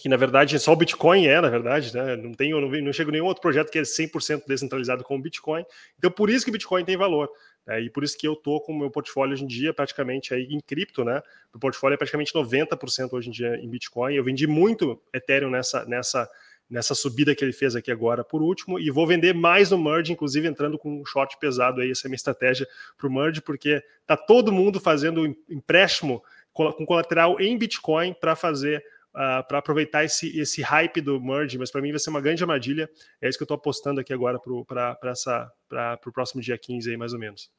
que 0.00 0.08
na 0.08 0.16
verdade 0.16 0.58
só 0.58 0.72
o 0.72 0.76
Bitcoin 0.76 1.26
é, 1.26 1.42
na 1.42 1.50
verdade, 1.50 1.94
né? 1.94 2.16
Não 2.16 2.32
tem, 2.32 2.52
não, 2.52 2.70
não 2.70 2.92
chega 2.92 3.10
nenhum 3.10 3.26
outro 3.26 3.42
projeto 3.42 3.70
que 3.70 3.78
é 3.78 3.82
100% 3.82 4.44
descentralizado 4.46 5.04
como 5.04 5.20
o 5.20 5.22
Bitcoin. 5.22 5.62
Então, 5.98 6.10
por 6.10 6.30
isso 6.30 6.42
que 6.42 6.50
o 6.50 6.52
Bitcoin 6.52 6.86
tem 6.86 6.96
valor. 6.96 7.28
É, 7.66 7.80
e 7.80 7.88
por 7.88 8.04
isso 8.04 8.16
que 8.18 8.28
eu 8.28 8.36
tô 8.36 8.60
com 8.60 8.72
o 8.72 8.78
meu 8.78 8.90
portfólio 8.90 9.32
hoje 9.32 9.44
em 9.44 9.46
dia 9.46 9.72
praticamente 9.72 10.34
aí 10.34 10.46
em 10.50 10.60
cripto, 10.60 11.02
né? 11.02 11.22
O 11.52 11.58
portfólio 11.58 11.94
é 11.94 11.96
praticamente 11.96 12.32
90% 12.32 13.12
hoje 13.12 13.28
em 13.28 13.32
dia 13.32 13.56
em 13.56 13.68
Bitcoin. 13.68 14.14
Eu 14.14 14.24
vendi 14.24 14.46
muito 14.46 15.00
Ethereum 15.14 15.50
nessa, 15.50 15.84
nessa, 15.86 16.28
nessa 16.68 16.94
subida 16.94 17.34
que 17.34 17.42
ele 17.42 17.52
fez 17.52 17.74
aqui 17.74 17.90
agora 17.90 18.22
por 18.22 18.42
último, 18.42 18.78
e 18.78 18.90
vou 18.90 19.06
vender 19.06 19.34
mais 19.34 19.70
no 19.70 19.78
Merge, 19.78 20.12
inclusive 20.12 20.46
entrando 20.46 20.78
com 20.78 21.00
um 21.00 21.04
short 21.06 21.38
pesado 21.38 21.80
aí, 21.80 21.90
essa 21.90 22.06
é 22.06 22.08
a 22.08 22.10
minha 22.10 22.16
estratégia 22.16 22.66
para 22.98 23.06
o 23.06 23.12
Merge, 23.12 23.40
porque 23.40 23.82
tá 24.06 24.16
todo 24.16 24.52
mundo 24.52 24.78
fazendo 24.78 25.24
empréstimo 25.48 26.22
com 26.52 26.86
colateral 26.86 27.40
em 27.40 27.56
Bitcoin 27.58 28.14
para 28.14 28.36
fazer 28.36 28.84
uh, 29.14 29.46
para 29.46 29.58
aproveitar 29.58 30.04
esse, 30.04 30.38
esse 30.38 30.62
hype 30.62 31.00
do 31.00 31.20
merge, 31.20 31.56
mas 31.58 31.70
para 31.70 31.80
mim 31.80 31.90
vai 31.90 31.98
ser 31.98 32.10
uma 32.10 32.20
grande 32.20 32.42
armadilha. 32.42 32.88
É 33.20 33.28
isso 33.28 33.38
que 33.38 33.42
eu 33.42 33.46
estou 33.46 33.56
apostando 33.56 34.00
aqui 34.00 34.12
agora 34.12 34.38
para 34.38 35.98
o 36.06 36.12
próximo 36.12 36.42
dia 36.42 36.58
15 36.58 36.90
aí, 36.90 36.96
mais 36.96 37.12
ou 37.12 37.18
menos. 37.18 37.50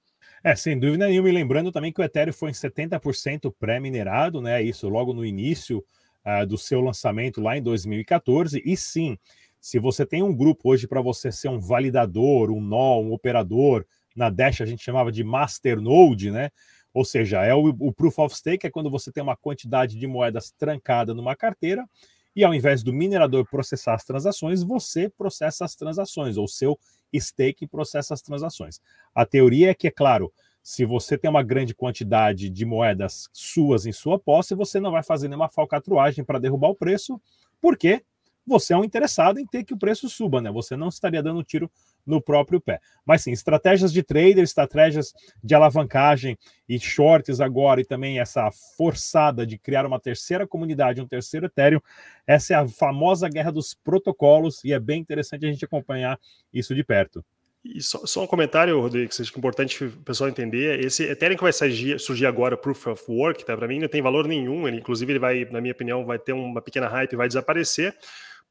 É, 0.44 0.56
sem 0.56 0.78
dúvida 0.78 1.08
nenhuma. 1.08 1.30
E 1.30 1.32
lembrando 1.32 1.72
também 1.72 1.92
que 1.92 2.00
o 2.00 2.04
Ethereum 2.04 2.34
foi 2.34 2.52
em 2.52 2.54
70% 2.54 3.54
pré-minerado, 3.60 4.42
né? 4.42 4.62
Isso 4.62 4.88
logo 4.90 5.14
no 5.14 5.26
início 5.26 5.84
uh, 6.26 6.46
do 6.46 6.58
seu 6.58 6.82
lançamento 6.82 7.42
lá 7.42 7.58
em 7.58 7.64
2014. 7.64 8.62
E 8.64 8.78
sim, 8.78 9.18
se 9.60 9.80
você 9.80 10.06
tem 10.06 10.22
um 10.22 10.36
grupo 10.36 10.70
hoje 10.70 10.88
para 10.88 11.02
você 11.02 11.32
ser 11.32 11.50
um 11.50 11.60
validador, 11.60 12.52
um 12.52 12.62
nó, 12.62 13.00
um 13.00 13.12
operador, 13.12 13.86
na 14.16 14.30
Dash 14.30 14.62
a 14.62 14.66
gente 14.66 14.84
chamava 14.84 15.12
de 15.12 15.24
Masternode, 15.24 16.32
né? 16.32 16.52
Ou 16.96 17.04
seja, 17.04 17.44
é 17.44 17.54
o, 17.54 17.76
o 17.78 17.92
proof 17.92 18.18
of 18.20 18.34
stake 18.34 18.66
é 18.66 18.72
quando 18.72 18.90
você 18.90 19.12
tem 19.12 19.22
uma 19.22 19.36
quantidade 19.36 20.00
de 20.00 20.08
moedas 20.08 20.50
trancada 20.58 21.14
numa 21.14 21.36
carteira 21.36 21.86
e 22.34 22.42
ao 22.42 22.54
invés 22.54 22.84
do 22.84 22.94
minerador 22.94 23.46
processar 23.46 23.96
as 23.96 24.06
transações, 24.06 24.64
você 24.64 25.10
processa 25.10 25.66
as 25.66 25.76
transações, 25.76 26.38
ou 26.38 26.48
seu 26.48 26.80
stake 27.14 27.68
processa 27.68 28.14
as 28.14 28.22
transações. 28.22 28.80
A 29.14 29.26
teoria 29.26 29.72
é 29.72 29.74
que, 29.74 29.88
é 29.88 29.92
claro, 29.92 30.32
se 30.64 30.86
você 30.86 31.18
tem 31.18 31.30
uma 31.30 31.44
grande 31.44 31.76
quantidade 31.76 32.50
de 32.50 32.66
moedas 32.66 33.30
suas 33.34 33.86
em 33.86 33.92
sua 33.92 34.18
posse, 34.18 34.56
você 34.56 34.80
não 34.80 34.92
vai 34.92 35.04
fazer 35.04 35.28
nenhuma 35.28 35.50
falcatruagem 35.50 36.24
para 36.24 36.40
derrubar 36.40 36.70
o 36.70 36.76
preço. 36.76 37.22
Por 37.60 37.78
quê? 37.78 38.04
Você 38.46 38.74
é 38.74 38.78
um 38.78 38.84
interessado 38.84 39.40
em 39.40 39.46
ter 39.46 39.64
que 39.64 39.74
o 39.74 39.78
preço 39.78 40.08
suba, 40.10 40.42
né? 40.42 40.52
Você 40.52 40.76
não 40.76 40.90
estaria 40.90 41.22
dando 41.24 41.44
tiro 41.44 41.70
no 42.06 42.22
próprio 42.22 42.62
pé. 42.62 42.80
Mas 43.06 43.24
sim, 43.24 43.32
estratégias 43.32 43.92
de 43.92 44.04
trader, 44.04 44.40
estratégias 44.40 45.14
de 45.44 45.56
alavancagem 45.56 46.38
e 46.70 46.80
shorts 46.80 47.42
agora, 47.42 47.82
e 47.82 47.86
também 47.86 48.20
essa 48.20 48.50
forçada 48.78 49.46
de 49.46 49.58
criar 49.58 49.86
uma 49.86 50.00
terceira 50.00 50.46
comunidade, 50.48 51.02
um 51.02 51.08
terceiro 51.08 51.48
Ethereum, 51.48 51.80
essa 52.28 52.54
é 52.54 52.58
a 52.58 52.68
famosa 52.68 53.28
guerra 53.28 53.52
dos 53.52 53.74
protocolos, 53.74 54.64
e 54.64 54.74
é 54.74 54.80
bem 54.80 55.02
interessante 55.02 55.46
a 55.46 55.52
gente 55.52 55.66
acompanhar 55.66 56.20
isso 56.54 56.76
de 56.76 56.84
perto. 56.84 57.24
E 57.66 57.82
só, 57.82 58.06
só, 58.06 58.24
um 58.24 58.28
comentário, 58.28 58.80
Rodrigo, 58.80 59.10
que 59.10 59.20
é 59.20 59.26
importante 59.36 59.84
o 59.84 59.92
pessoal 60.04 60.30
entender. 60.30 60.80
Esse 60.86 61.04
Ethereum 61.04 61.36
que 61.36 61.42
vai 61.42 61.52
surgir, 61.52 62.00
surgir 62.00 62.28
agora, 62.28 62.56
Proof 62.56 62.86
of 62.86 63.04
Work, 63.10 63.44
tá? 63.44 63.58
para 63.58 63.68
mim 63.68 63.80
não 63.80 63.88
tem 63.88 64.04
valor 64.04 64.28
nenhum. 64.28 64.68
Ele, 64.68 64.78
inclusive, 64.78 65.12
ele 65.12 65.18
vai, 65.18 65.46
na 65.46 65.60
minha 65.60 65.72
opinião, 65.72 66.06
vai 66.06 66.20
ter 66.20 66.34
uma 66.34 66.62
pequena 66.62 66.88
hype 66.88 67.14
e 67.14 67.16
vai 67.16 67.28
desaparecer. 67.28 67.96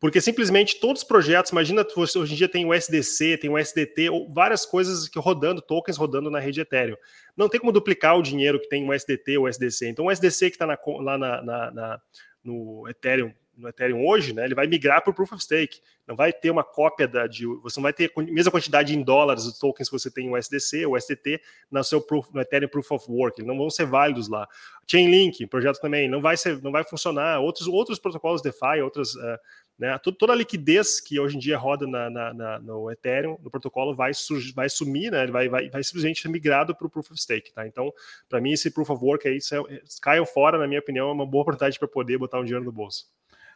Porque 0.00 0.20
simplesmente 0.20 0.80
todos 0.80 1.02
os 1.02 1.08
projetos, 1.08 1.50
imagina, 1.50 1.86
hoje 1.96 2.34
em 2.34 2.36
dia 2.36 2.48
tem 2.48 2.66
o 2.66 2.74
SDC, 2.74 3.38
tem 3.38 3.48
o 3.48 3.56
SDT, 3.56 4.08
várias 4.32 4.66
coisas 4.66 5.08
que 5.08 5.18
rodando, 5.18 5.62
tokens 5.62 5.96
rodando 5.96 6.30
na 6.30 6.38
rede 6.38 6.60
Ethereum. 6.60 6.96
Não 7.36 7.48
tem 7.48 7.58
como 7.58 7.72
duplicar 7.72 8.18
o 8.18 8.22
dinheiro 8.22 8.60
que 8.60 8.68
tem 8.68 8.86
o 8.86 8.92
SDT 8.92 9.38
ou 9.38 9.44
o 9.44 9.48
SDC. 9.48 9.88
Então, 9.88 10.06
o 10.06 10.10
SDC 10.10 10.50
que 10.50 10.56
está 10.56 10.66
lá 10.66 11.18
na, 11.18 11.42
na, 11.42 11.70
na, 11.70 12.00
no 12.42 12.86
Ethereum 12.88 13.32
no 13.56 13.68
Ethereum 13.68 14.06
hoje, 14.06 14.32
né, 14.32 14.44
ele 14.44 14.54
vai 14.54 14.66
migrar 14.66 15.02
para 15.02 15.10
o 15.10 15.14
Proof 15.14 15.32
of 15.32 15.42
Stake. 15.42 15.80
Não 16.06 16.14
vai 16.14 16.32
ter 16.32 16.50
uma 16.50 16.64
cópia 16.64 17.08
da 17.08 17.26
de, 17.26 17.46
você 17.46 17.78
não 17.78 17.84
vai 17.84 17.92
ter 17.92 18.12
a 18.14 18.22
mesma 18.22 18.50
quantidade 18.50 18.94
em 18.96 19.02
dólares 19.02 19.44
de 19.44 19.58
tokens 19.58 19.88
que 19.88 19.98
você 19.98 20.10
tem 20.10 20.28
no 20.28 20.36
USDC 20.36 20.84
ou 20.86 20.96
SDT 20.96 21.40
no 21.70 21.82
seu 21.82 22.00
proof, 22.00 22.28
no 22.32 22.40
Ethereum 22.40 22.68
Proof 22.68 22.90
of 22.92 23.06
Work. 23.10 23.40
Eles 23.40 23.48
não 23.48 23.56
vão 23.56 23.70
ser 23.70 23.86
válidos 23.86 24.28
lá. 24.28 24.46
Chainlink, 24.86 25.46
projeto 25.46 25.80
também, 25.80 26.08
não 26.08 26.20
vai 26.20 26.36
ser, 26.36 26.60
não 26.62 26.72
vai 26.72 26.84
funcionar. 26.84 27.40
Outros 27.40 27.66
outros 27.66 27.98
protocolos 27.98 28.42
DeFi, 28.42 28.82
outras 28.82 29.14
uh, 29.14 29.38
né, 29.78 29.98
toda 29.98 30.32
a 30.32 30.36
liquidez 30.36 31.00
que 31.00 31.18
hoje 31.18 31.36
em 31.36 31.38
dia 31.40 31.58
roda 31.58 31.86
na, 31.86 32.08
na, 32.08 32.34
na 32.34 32.58
no 32.60 32.90
Ethereum, 32.90 33.36
no 33.42 33.50
protocolo, 33.50 33.94
vai, 33.94 34.12
vai 34.54 34.68
sumir, 34.68 35.10
né, 35.10 35.26
vai, 35.26 35.48
vai, 35.48 35.68
vai 35.68 35.82
simplesmente 35.82 36.22
ser 36.22 36.28
migrado 36.28 36.74
para 36.74 36.86
o 36.86 36.90
Proof 36.90 37.10
of 37.10 37.20
Stake. 37.20 37.52
Tá? 37.52 37.66
Então, 37.66 37.92
para 38.28 38.40
mim, 38.40 38.52
esse 38.52 38.70
Proof 38.70 38.90
of 38.90 39.04
Work 39.04 39.26
aí, 39.26 39.38
é, 39.38 39.82
caiam 40.00 40.24
fora, 40.24 40.58
na 40.58 40.66
minha 40.66 40.80
opinião, 40.80 41.08
é 41.08 41.12
uma 41.12 41.26
boa 41.26 41.42
oportunidade 41.42 41.78
para 41.78 41.88
poder 41.88 42.18
botar 42.18 42.38
um 42.40 42.44
dinheiro 42.44 42.64
no 42.64 42.72
bolso. 42.72 43.06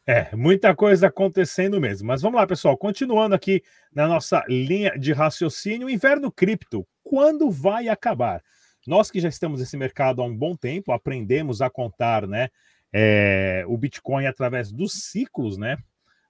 É, 0.06 0.34
muita 0.34 0.74
coisa 0.74 1.08
acontecendo 1.08 1.78
mesmo. 1.78 2.08
Mas 2.08 2.22
vamos 2.22 2.40
lá, 2.40 2.46
pessoal. 2.46 2.78
Continuando 2.78 3.34
aqui 3.34 3.62
na 3.94 4.08
nossa 4.08 4.42
linha 4.48 4.98
de 4.98 5.12
raciocínio, 5.12 5.90
inverno 5.90 6.32
cripto, 6.32 6.86
quando 7.04 7.50
vai 7.50 7.90
acabar? 7.90 8.42
Nós 8.86 9.10
que 9.10 9.20
já 9.20 9.28
estamos 9.28 9.60
nesse 9.60 9.76
mercado 9.76 10.22
há 10.22 10.24
um 10.24 10.34
bom 10.34 10.56
tempo, 10.56 10.92
aprendemos 10.92 11.60
a 11.60 11.68
contar, 11.68 12.26
né, 12.26 12.48
é, 12.90 13.64
o 13.66 13.76
Bitcoin 13.76 14.24
através 14.26 14.72
dos 14.72 14.92
ciclos, 14.94 15.58
né, 15.58 15.76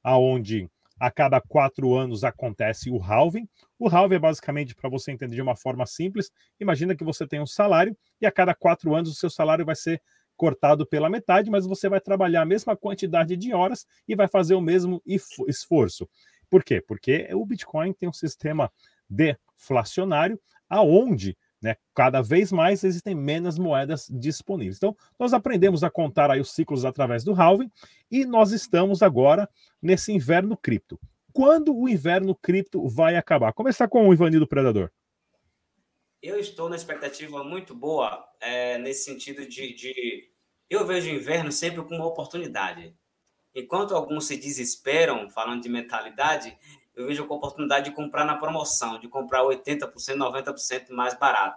aonde 0.09 0.71
a 0.99 1.11
cada 1.11 1.39
quatro 1.39 1.95
anos 1.95 2.25
acontece 2.25 2.91
o 2.91 3.01
halving. 3.01 3.47
O 3.79 3.89
halving 3.89 4.17
é 4.17 4.19
basicamente, 4.19 4.75
para 4.75 4.89
você 4.89 5.13
entender 5.13 5.35
de 5.35 5.43
uma 5.43 5.55
forma 5.55 5.85
simples, 5.85 6.31
imagina 6.59 6.97
que 6.97 7.05
você 7.05 7.27
tem 7.27 7.41
um 7.41 7.47
salário 7.47 7.97
e 8.19 8.27
a 8.27 8.33
cada 8.33 8.55
quatro 8.55 8.95
anos 8.95 9.11
o 9.11 9.15
seu 9.15 9.29
salário 9.29 9.67
vai 9.67 9.77
ser 9.77 10.03
cortado 10.35 10.87
pela 10.87 11.11
metade, 11.11 11.51
mas 11.51 11.67
você 11.67 11.91
vai 11.91 12.01
trabalhar 12.01 12.43
a 12.43 12.47
mesma 12.47 12.75
quantidade 12.75 13.37
de 13.37 13.53
horas 13.53 13.87
e 14.09 14.17
vai 14.17 14.27
fazer 14.27 14.55
o 14.55 14.63
mesmo 14.63 15.03
esforço. 15.05 16.09
Por 16.49 16.65
quê? 16.65 16.81
Porque 16.81 17.29
o 17.35 17.45
Bitcoin 17.45 17.93
tem 17.93 18.09
um 18.09 18.13
sistema 18.13 18.73
deflacionário 19.11 20.41
aonde 20.71 21.37
né, 21.61 21.77
cada 21.95 22.23
vez 22.23 22.53
mais 22.53 22.85
existem 22.85 23.15
menos 23.15 23.59
moedas 23.59 24.09
disponíveis. 24.11 24.77
Então, 24.77 24.97
nós 25.19 25.33
aprendemos 25.33 25.83
a 25.83 25.91
contar 25.91 26.31
aí 26.31 26.41
os 26.41 26.53
ciclos 26.53 26.85
através 26.85 27.25
do 27.25 27.35
halving 27.35 27.71
e 28.11 28.25
nós 28.25 28.53
estamos 28.53 29.03
agora 29.03 29.49
nesse 29.83 30.13
inverno 30.13 30.57
cripto. 30.57 30.99
Quando 31.33 31.77
o 31.77 31.89
inverno 31.89 32.35
cripto 32.35 32.87
vai 32.89 33.17
acabar? 33.17 33.53
Começar 33.53 33.89
com 33.89 34.09
o 34.09 34.13
Ivanildo 34.13 34.47
Predador. 34.47 34.91
Eu 36.21 36.39
estou 36.39 36.69
na 36.69 36.75
expectativa 36.75 37.45
muito 37.45 37.75
boa 37.75 38.27
é, 38.41 38.77
nesse 38.79 39.05
sentido 39.05 39.47
de, 39.47 39.73
de, 39.73 40.31
Eu 40.69 40.85
vejo 40.85 41.09
o 41.09 41.15
inverno 41.15 41.53
sempre 41.53 41.83
como 41.83 41.95
uma 41.97 42.07
oportunidade. 42.07 42.93
Enquanto 43.55 43.95
alguns 43.95 44.27
se 44.27 44.37
desesperam, 44.37 45.31
falando 45.31 45.63
de 45.63 45.69
mentalidade, 45.69 46.57
eu 46.99 47.07
vejo 47.07 47.23
a 47.23 47.35
oportunidade 47.35 47.91
de 47.91 47.97
comprar 47.97 48.25
na 48.25 48.35
promoção, 48.35 48.99
de 48.99 49.09
comprar 49.09 49.43
80%, 49.43 49.93
90% 49.95 50.91
mais 50.91 51.15
barato. 51.15 51.57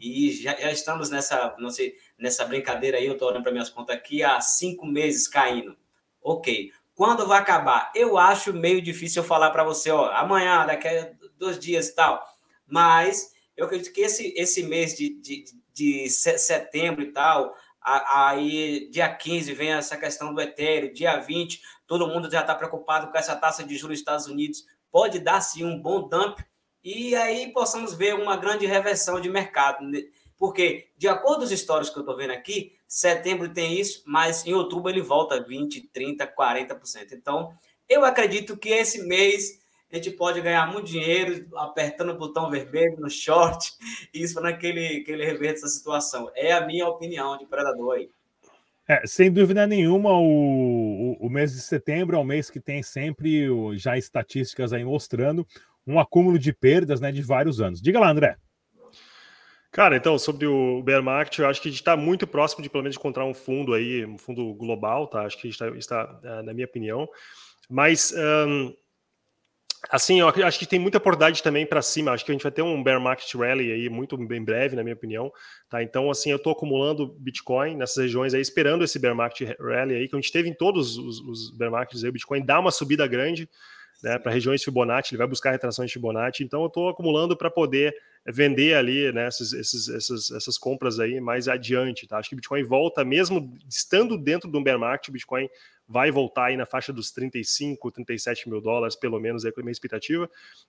E 0.00 0.32
já, 0.32 0.58
já, 0.58 0.72
estamos 0.72 1.10
nessa, 1.10 1.54
não 1.58 1.68
sei, 1.68 1.94
nessa 2.18 2.44
brincadeira 2.46 2.96
aí, 2.96 3.06
eu 3.06 3.12
estou 3.12 3.28
olhando 3.28 3.42
para 3.42 3.52
minhas 3.52 3.68
contas 3.68 3.94
aqui, 3.94 4.22
há 4.22 4.40
cinco 4.40 4.86
meses 4.86 5.28
caindo. 5.28 5.76
Ok. 6.22 6.72
Quando 6.94 7.26
vai 7.26 7.38
acabar? 7.38 7.92
Eu 7.94 8.16
acho 8.16 8.54
meio 8.54 8.80
difícil 8.80 9.22
eu 9.22 9.28
falar 9.28 9.50
para 9.50 9.62
você, 9.62 9.90
ó, 9.90 10.10
amanhã, 10.12 10.64
daqui 10.64 10.88
a 10.88 11.12
dois 11.38 11.58
dias 11.58 11.88
e 11.88 11.94
tal. 11.94 12.26
Mas 12.66 13.32
eu 13.54 13.66
acredito 13.66 13.92
que 13.92 14.00
esse, 14.00 14.32
esse 14.36 14.62
mês 14.62 14.96
de, 14.96 15.20
de, 15.20 15.44
de 15.74 16.08
setembro 16.08 17.02
e 17.02 17.12
tal, 17.12 17.54
aí 17.82 18.88
dia 18.90 19.12
15 19.12 19.52
vem 19.52 19.72
essa 19.72 19.98
questão 19.98 20.32
do 20.32 20.40
Ethereum, 20.40 20.92
dia 20.92 21.18
20 21.18 21.60
todo 21.92 22.08
mundo 22.08 22.30
já 22.30 22.40
está 22.40 22.54
preocupado 22.54 23.12
com 23.12 23.18
essa 23.18 23.36
taxa 23.36 23.62
de 23.62 23.76
juros 23.76 23.96
dos 23.96 24.00
Estados 24.00 24.26
Unidos, 24.26 24.64
pode 24.90 25.18
dar 25.18 25.42
sim 25.42 25.62
um 25.62 25.78
bom 25.78 26.08
dump 26.08 26.40
e 26.82 27.14
aí 27.14 27.52
possamos 27.52 27.92
ver 27.92 28.14
uma 28.14 28.34
grande 28.34 28.64
reversão 28.64 29.20
de 29.20 29.28
mercado. 29.28 29.84
Né? 29.84 30.04
Porque, 30.38 30.88
de 30.96 31.06
acordo 31.06 31.40
com 31.40 31.44
os 31.44 31.52
histórios 31.52 31.90
que 31.90 31.98
eu 31.98 32.00
estou 32.00 32.16
vendo 32.16 32.30
aqui, 32.30 32.72
setembro 32.88 33.52
tem 33.52 33.78
isso, 33.78 34.02
mas 34.06 34.46
em 34.46 34.54
outubro 34.54 34.90
ele 34.90 35.02
volta 35.02 35.38
20%, 35.38 35.90
30%, 35.94 36.34
40%. 36.34 37.12
Então, 37.12 37.52
eu 37.86 38.06
acredito 38.06 38.56
que 38.56 38.70
esse 38.70 39.06
mês 39.06 39.60
a 39.92 39.96
gente 39.96 40.12
pode 40.12 40.40
ganhar 40.40 40.72
muito 40.72 40.86
dinheiro 40.86 41.46
apertando 41.56 42.12
o 42.12 42.18
botão 42.18 42.48
vermelho 42.48 42.98
no 42.98 43.10
short, 43.10 43.70
isso 44.14 44.32
para 44.32 44.56
que 44.56 44.66
ele, 44.66 45.00
que 45.00 45.12
ele 45.12 45.26
reverta 45.26 45.58
essa 45.58 45.68
situação. 45.68 46.32
É 46.34 46.52
a 46.52 46.66
minha 46.66 46.88
opinião 46.88 47.36
de 47.36 47.44
predador 47.44 47.96
aí. 47.96 48.10
É, 48.88 49.06
sem 49.06 49.30
dúvida 49.30 49.66
nenhuma, 49.66 50.10
o, 50.10 51.12
o, 51.20 51.26
o, 51.26 51.30
mês 51.30 51.52
de 51.52 51.60
setembro 51.60 52.16
é 52.16 52.18
um 52.18 52.24
mês 52.24 52.50
que 52.50 52.60
tem 52.60 52.82
sempre 52.82 53.46
já 53.76 53.96
estatísticas 53.96 54.72
aí 54.72 54.84
mostrando 54.84 55.46
um 55.86 56.00
acúmulo 56.00 56.38
de 56.38 56.52
perdas 56.52 57.00
né, 57.00 57.12
de 57.12 57.22
vários 57.22 57.60
anos. 57.60 57.80
Diga 57.80 58.00
lá, 58.00 58.10
André. 58.10 58.36
Cara, 59.70 59.96
então, 59.96 60.18
sobre 60.18 60.46
o 60.46 60.82
bear 60.82 61.02
market, 61.02 61.38
eu 61.38 61.48
acho 61.48 61.62
que 61.62 61.68
a 61.68 61.70
gente 61.70 61.80
está 61.80 61.96
muito 61.96 62.26
próximo 62.26 62.62
de, 62.62 62.68
pelo 62.68 62.82
menos, 62.82 62.96
encontrar 62.96 63.24
um 63.24 63.32
fundo 63.32 63.72
aí, 63.72 64.04
um 64.04 64.18
fundo 64.18 64.52
global, 64.54 65.06
tá? 65.06 65.22
Acho 65.22 65.40
que 65.40 65.48
a 65.48 65.50
gente 65.50 65.54
está, 65.54 65.68
está 65.78 66.20
é, 66.22 66.42
na 66.42 66.52
minha 66.52 66.66
opinião. 66.66 67.08
Mas, 67.70 68.12
um, 68.14 68.74
Assim, 69.90 70.20
eu 70.20 70.28
acho 70.28 70.58
que 70.58 70.66
tem 70.66 70.78
muita 70.78 70.98
oportunidade 70.98 71.42
também 71.42 71.66
para 71.66 71.82
cima. 71.82 72.12
Acho 72.12 72.24
que 72.24 72.30
a 72.30 72.34
gente 72.34 72.42
vai 72.42 72.52
ter 72.52 72.62
um 72.62 72.82
bear 72.82 73.00
market 73.00 73.34
rally 73.34 73.72
aí 73.72 73.88
muito 73.88 74.16
bem 74.16 74.42
breve, 74.42 74.76
na 74.76 74.82
minha 74.82 74.94
opinião. 74.94 75.32
Tá? 75.68 75.82
Então, 75.82 76.10
assim, 76.10 76.30
eu 76.30 76.36
estou 76.36 76.52
acumulando 76.52 77.14
Bitcoin 77.18 77.76
nessas 77.76 77.96
regiões 77.96 78.32
aí, 78.32 78.40
esperando 78.40 78.84
esse 78.84 78.98
bear 78.98 79.14
market 79.14 79.56
rally 79.58 79.96
aí, 79.96 80.08
que 80.08 80.14
a 80.14 80.20
gente 80.20 80.32
teve 80.32 80.48
em 80.48 80.54
todos 80.54 80.96
os, 80.96 81.20
os 81.20 81.50
bear 81.50 81.70
markets 81.70 82.04
aí. 82.04 82.10
O 82.10 82.12
Bitcoin 82.12 82.44
dá 82.44 82.60
uma 82.60 82.70
subida 82.70 83.06
grande 83.06 83.48
né, 84.02 84.18
para 84.18 84.32
regiões 84.32 84.64
Fibonacci, 84.64 85.14
ele 85.14 85.18
vai 85.18 85.26
buscar 85.26 85.50
retrações 85.50 85.88
de 85.88 85.94
Fibonacci. 85.94 86.42
Então, 86.42 86.62
eu 86.62 86.68
estou 86.68 86.88
acumulando 86.88 87.36
para 87.36 87.50
poder 87.50 87.94
vender 88.26 88.74
ali 88.74 89.12
né, 89.12 89.28
esses, 89.28 89.52
esses, 89.52 89.88
essas, 89.88 90.30
essas 90.30 90.58
compras 90.58 91.00
aí 91.00 91.20
mais 91.20 91.48
adiante. 91.48 92.06
Tá? 92.06 92.18
Acho 92.18 92.28
que 92.28 92.34
o 92.34 92.36
Bitcoin 92.36 92.62
volta, 92.62 93.04
mesmo 93.04 93.52
estando 93.68 94.16
dentro 94.16 94.50
do 94.50 94.62
bear 94.62 94.78
market, 94.78 95.08
o 95.08 95.12
Bitcoin 95.12 95.48
vai 95.88 96.10
voltar 96.10 96.46
aí 96.46 96.56
na 96.56 96.64
faixa 96.64 96.92
dos 96.92 97.10
35, 97.10 97.90
37 97.90 98.48
mil 98.48 98.60
dólares, 98.60 98.96
pelo 98.96 99.20
menos, 99.20 99.44
é 99.44 99.48
a 99.48 99.60
minha 99.60 99.72
expectativa. 99.72 100.28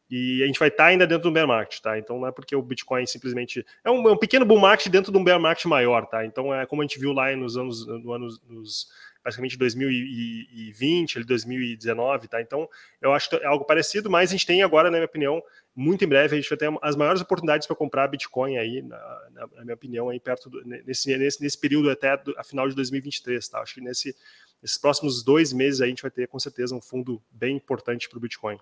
E 0.10 0.44
a 0.44 0.48
gente 0.48 0.60
vai 0.60 0.68
estar 0.68 0.86
ainda 0.86 1.08
dentro 1.08 1.24
do 1.24 1.32
bear 1.32 1.48
market, 1.48 1.80
tá? 1.80 1.98
Então 1.98 2.20
não 2.20 2.28
é 2.28 2.32
porque 2.32 2.56
o 2.56 2.62
Bitcoin 2.62 3.06
simplesmente. 3.06 3.66
É 3.84 3.92
um, 3.92 4.08
é 4.10 4.12
um 4.12 4.18
pequeno 4.18 4.46
bull 4.46 4.60
market 4.60 4.92
dentro 4.92 5.12
de 5.12 5.18
um 5.18 5.24
bear 5.24 5.40
market 5.40 5.66
maior, 5.66 6.06
tá? 6.06 6.26
Então 6.26 6.54
é 6.54 6.66
como 6.66 6.82
a 6.82 6.86
gente 6.86 7.00
viu 7.00 7.14
lá 7.14 7.34
nos 7.36 7.58
anos. 7.58 7.86
No 7.86 8.14
anos 8.14 8.40
nos, 8.48 8.88
basicamente 9.24 9.58
2020, 9.58 11.24
2019, 11.24 12.28
tá? 12.28 12.42
Então, 12.42 12.68
eu 13.02 13.14
acho 13.14 13.30
que 13.30 13.38
é 13.38 13.46
algo 13.46 13.64
parecido, 13.64 14.10
mas 14.10 14.30
a 14.30 14.34
gente 14.34 14.46
tem 14.46 14.62
agora, 14.62 14.92
na 14.92 14.98
minha 14.98 15.06
opinião, 15.06 15.42
muito 15.76 16.04
em 16.04 16.08
breve, 16.08 16.36
a 16.36 16.40
gente 16.40 16.50
vai 16.50 16.58
ter 16.58 16.70
as 16.82 16.96
maiores 16.96 17.22
oportunidades 17.22 17.66
para 17.66 17.76
comprar 17.76 18.08
Bitcoin 18.08 18.58
aí, 18.58 18.82
na, 18.82 19.48
na, 19.56 19.64
minha 19.64 19.74
opinião, 19.74 20.10
aí 20.10 20.20
perto 20.20 20.50
do, 20.50 20.62
nesse, 20.66 21.18
nesse, 21.18 21.42
nesse 21.42 21.58
período 21.58 21.90
até 21.90 22.22
a 22.38 22.44
final 22.44 22.68
de 22.68 22.76
2023, 22.76 23.48
tá? 23.48 23.60
Acho 23.60 23.76
que 23.76 23.82
nesse, 23.82 24.16
nesses 24.64 24.78
próximos 24.78 25.22
dois 25.22 25.52
meses 25.52 25.82
a 25.82 25.86
gente 25.86 26.02
vai 26.02 26.10
ter 26.10 26.28
com 26.28 26.40
certeza 26.40 26.74
um 26.74 26.82
fundo 26.82 27.22
bem 27.30 27.58
importante 27.58 28.10
para 28.10 28.18
o 28.18 28.22
Bitcoin. 28.22 28.58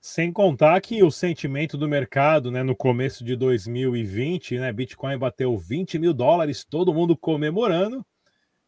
Sem 0.00 0.32
contar 0.32 0.80
que 0.80 1.02
o 1.02 1.10
sentimento 1.10 1.76
do 1.76 1.88
mercado, 1.88 2.50
né, 2.50 2.62
no 2.62 2.76
começo 2.76 3.24
de 3.24 3.34
2020, 3.36 4.58
né, 4.58 4.72
Bitcoin 4.72 5.18
bateu 5.18 5.58
20 5.58 5.98
mil 5.98 6.14
dólares, 6.14 6.64
todo 6.64 6.94
mundo 6.94 7.16
comemorando, 7.16 8.04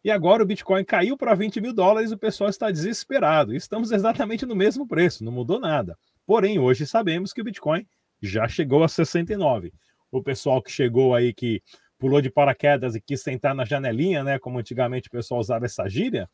e 0.04 0.10
agora 0.10 0.42
o 0.42 0.46
Bitcoin 0.46 0.84
caiu 0.84 1.16
para 1.16 1.34
20 1.34 1.60
mil 1.60 1.72
dólares, 1.72 2.10
o 2.10 2.18
pessoal 2.18 2.50
está 2.50 2.70
desesperado. 2.70 3.54
Estamos 3.54 3.92
exatamente 3.92 4.44
no 4.44 4.56
mesmo 4.56 4.86
preço, 4.86 5.24
não 5.24 5.30
mudou 5.30 5.60
nada. 5.60 5.96
Porém, 6.26 6.58
hoje 6.58 6.86
sabemos 6.86 7.32
que 7.32 7.40
o 7.40 7.44
Bitcoin 7.44 7.86
já 8.20 8.48
chegou 8.48 8.82
a 8.82 8.88
69. 8.88 9.72
O 10.10 10.22
pessoal 10.22 10.60
que 10.60 10.72
chegou 10.72 11.14
aí, 11.14 11.32
que 11.32 11.62
pulou 12.02 12.20
de 12.20 12.28
paraquedas 12.28 12.96
e 12.96 13.00
quis 13.00 13.22
sentar 13.22 13.54
na 13.54 13.64
janelinha, 13.64 14.24
né? 14.24 14.36
Como 14.36 14.58
antigamente 14.58 15.06
o 15.06 15.10
pessoal 15.12 15.38
usava 15.38 15.66
essa 15.66 15.88
gíria, 15.88 16.28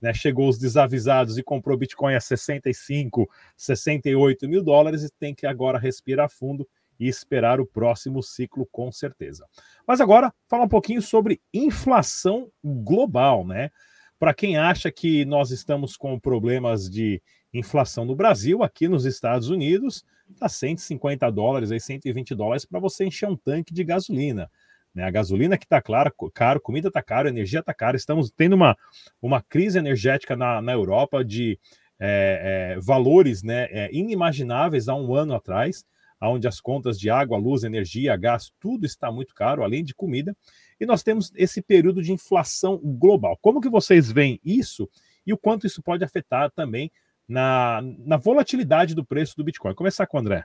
né, 0.00 0.14
chegou 0.14 0.48
os 0.48 0.58
desavisados 0.58 1.36
e 1.36 1.42
comprou 1.42 1.76
Bitcoin 1.76 2.14
a 2.14 2.20
65, 2.20 3.28
68 3.54 4.48
mil 4.48 4.64
dólares 4.64 5.02
e 5.02 5.10
tem 5.10 5.34
que 5.34 5.46
agora 5.46 5.78
respirar 5.78 6.30
fundo 6.30 6.66
e 6.98 7.06
esperar 7.06 7.60
o 7.60 7.66
próximo 7.66 8.22
ciclo, 8.22 8.66
com 8.72 8.90
certeza. 8.90 9.46
Mas 9.86 10.00
agora, 10.00 10.32
falar 10.48 10.64
um 10.64 10.68
pouquinho 10.68 11.02
sobre 11.02 11.38
inflação 11.52 12.50
global, 12.64 13.46
né? 13.46 13.70
Para 14.18 14.32
quem 14.32 14.56
acha 14.56 14.90
que 14.90 15.26
nós 15.26 15.50
estamos 15.50 15.98
com 15.98 16.18
problemas 16.18 16.88
de 16.88 17.20
inflação 17.52 18.06
no 18.06 18.16
Brasil, 18.16 18.62
aqui 18.62 18.88
nos 18.88 19.04
Estados 19.04 19.50
Unidos, 19.50 20.02
está 20.30 20.48
150 20.48 21.30
dólares, 21.30 21.70
aí 21.70 21.80
120 21.80 22.34
dólares 22.34 22.64
para 22.64 22.80
você 22.80 23.04
encher 23.04 23.28
um 23.28 23.36
tanque 23.36 23.74
de 23.74 23.84
gasolina. 23.84 24.50
Né? 24.94 25.04
A 25.04 25.10
gasolina 25.10 25.56
que 25.56 25.64
está 25.64 25.80
caro, 25.80 26.60
comida 26.60 26.88
está 26.88 27.02
caro, 27.02 27.28
energia 27.28 27.60
está 27.60 27.72
cara. 27.72 27.96
Estamos 27.96 28.30
tendo 28.30 28.54
uma, 28.54 28.76
uma 29.20 29.42
crise 29.42 29.78
energética 29.78 30.36
na, 30.36 30.60
na 30.60 30.72
Europa 30.72 31.24
de 31.24 31.58
é, 31.98 32.74
é, 32.76 32.80
valores 32.80 33.42
né, 33.42 33.68
é, 33.70 33.90
inimagináveis 33.92 34.88
há 34.88 34.94
um 34.94 35.14
ano 35.14 35.34
atrás, 35.34 35.84
onde 36.22 36.48
as 36.48 36.60
contas 36.60 36.98
de 36.98 37.08
água, 37.08 37.38
luz, 37.38 37.62
energia, 37.62 38.16
gás, 38.16 38.50
tudo 38.60 38.84
está 38.84 39.10
muito 39.10 39.34
caro, 39.34 39.62
além 39.62 39.84
de 39.84 39.94
comida. 39.94 40.36
E 40.78 40.86
nós 40.86 41.02
temos 41.02 41.30
esse 41.34 41.62
período 41.62 42.02
de 42.02 42.12
inflação 42.12 42.78
global. 42.78 43.38
Como 43.40 43.60
que 43.60 43.68
vocês 43.68 44.10
veem 44.10 44.40
isso 44.44 44.88
e 45.26 45.32
o 45.32 45.38
quanto 45.38 45.66
isso 45.66 45.82
pode 45.82 46.04
afetar 46.04 46.50
também 46.50 46.90
na, 47.28 47.80
na 47.98 48.16
volatilidade 48.16 48.94
do 48.94 49.04
preço 49.04 49.36
do 49.36 49.44
Bitcoin? 49.44 49.74
Começar 49.74 50.06
com 50.06 50.16
o 50.16 50.20
André. 50.20 50.44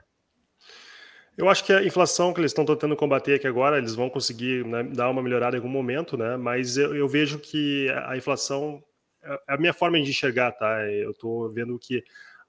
Eu 1.36 1.50
acho 1.50 1.64
que 1.64 1.72
a 1.72 1.84
inflação 1.84 2.32
que 2.32 2.40
eles 2.40 2.50
estão 2.50 2.64
tentando 2.64 2.96
combater 2.96 3.34
aqui 3.34 3.46
agora, 3.46 3.76
eles 3.76 3.94
vão 3.94 4.08
conseguir 4.08 4.64
né, 4.64 4.82
dar 4.82 5.10
uma 5.10 5.22
melhorada 5.22 5.54
em 5.54 5.60
algum 5.60 5.68
momento, 5.68 6.16
né? 6.16 6.36
Mas 6.36 6.78
eu, 6.78 6.94
eu, 6.94 7.06
vejo 7.06 7.38
que 7.38 7.90
a 8.06 8.16
inflação 8.16 8.82
é, 9.22 9.34
é 9.48 9.54
a 9.54 9.58
minha 9.58 9.74
forma 9.74 10.00
de 10.00 10.08
enxergar, 10.08 10.52
tá? 10.52 10.82
Eu 10.90 11.10
estou 11.10 11.46
vendo 11.50 11.78
que 11.78 12.02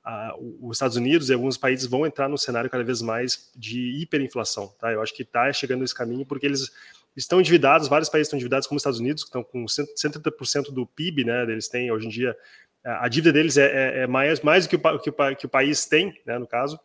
a, 0.06 0.34
os 0.62 0.78
Estados 0.78 0.96
Unidos 0.96 1.30
e 1.30 1.34
alguns 1.34 1.58
países 1.58 1.86
vão 1.86 2.06
entrar 2.06 2.30
no 2.30 2.38
cenário 2.38 2.70
cada 2.70 2.84
vez 2.84 3.02
mais 3.02 3.52
de 3.54 4.02
hiperinflação, 4.02 4.74
tá? 4.80 4.92
Eu 4.94 5.02
acho 5.02 5.14
que 5.14 5.24
está 5.24 5.52
chegando 5.52 5.82
nesse 5.82 5.96
caminho 5.96 6.26
porque 6.26 6.46
eles 6.46 6.72
estão 7.14 7.42
endividados, 7.42 7.90
vários 7.90 8.08
países 8.08 8.28
estão 8.28 8.38
endividados, 8.38 8.68
como 8.68 8.78
os 8.78 8.82
Estados 8.82 9.00
Unidos, 9.00 9.24
que 9.24 9.28
estão 9.28 9.44
com 9.44 9.66
130% 9.66 10.72
do 10.72 10.88
PIB, 10.88 11.26
né? 11.26 11.44
Eles 11.44 11.68
têm 11.68 11.92
hoje 11.92 12.08
em 12.08 12.10
dia 12.10 12.38
a 12.86 13.10
dívida 13.10 13.34
deles 13.34 13.58
é, 13.58 13.66
é, 13.66 14.00
é 14.04 14.08
mais, 14.08 14.40
mais 14.40 14.66
do 14.66 14.70
que 14.70 14.76
o, 14.78 15.00
que 15.00 15.10
o, 15.10 15.36
que 15.36 15.46
o 15.46 15.50
país 15.50 15.86
tem, 15.86 16.18
né? 16.26 16.40
No 16.40 16.48
caso, 16.48 16.80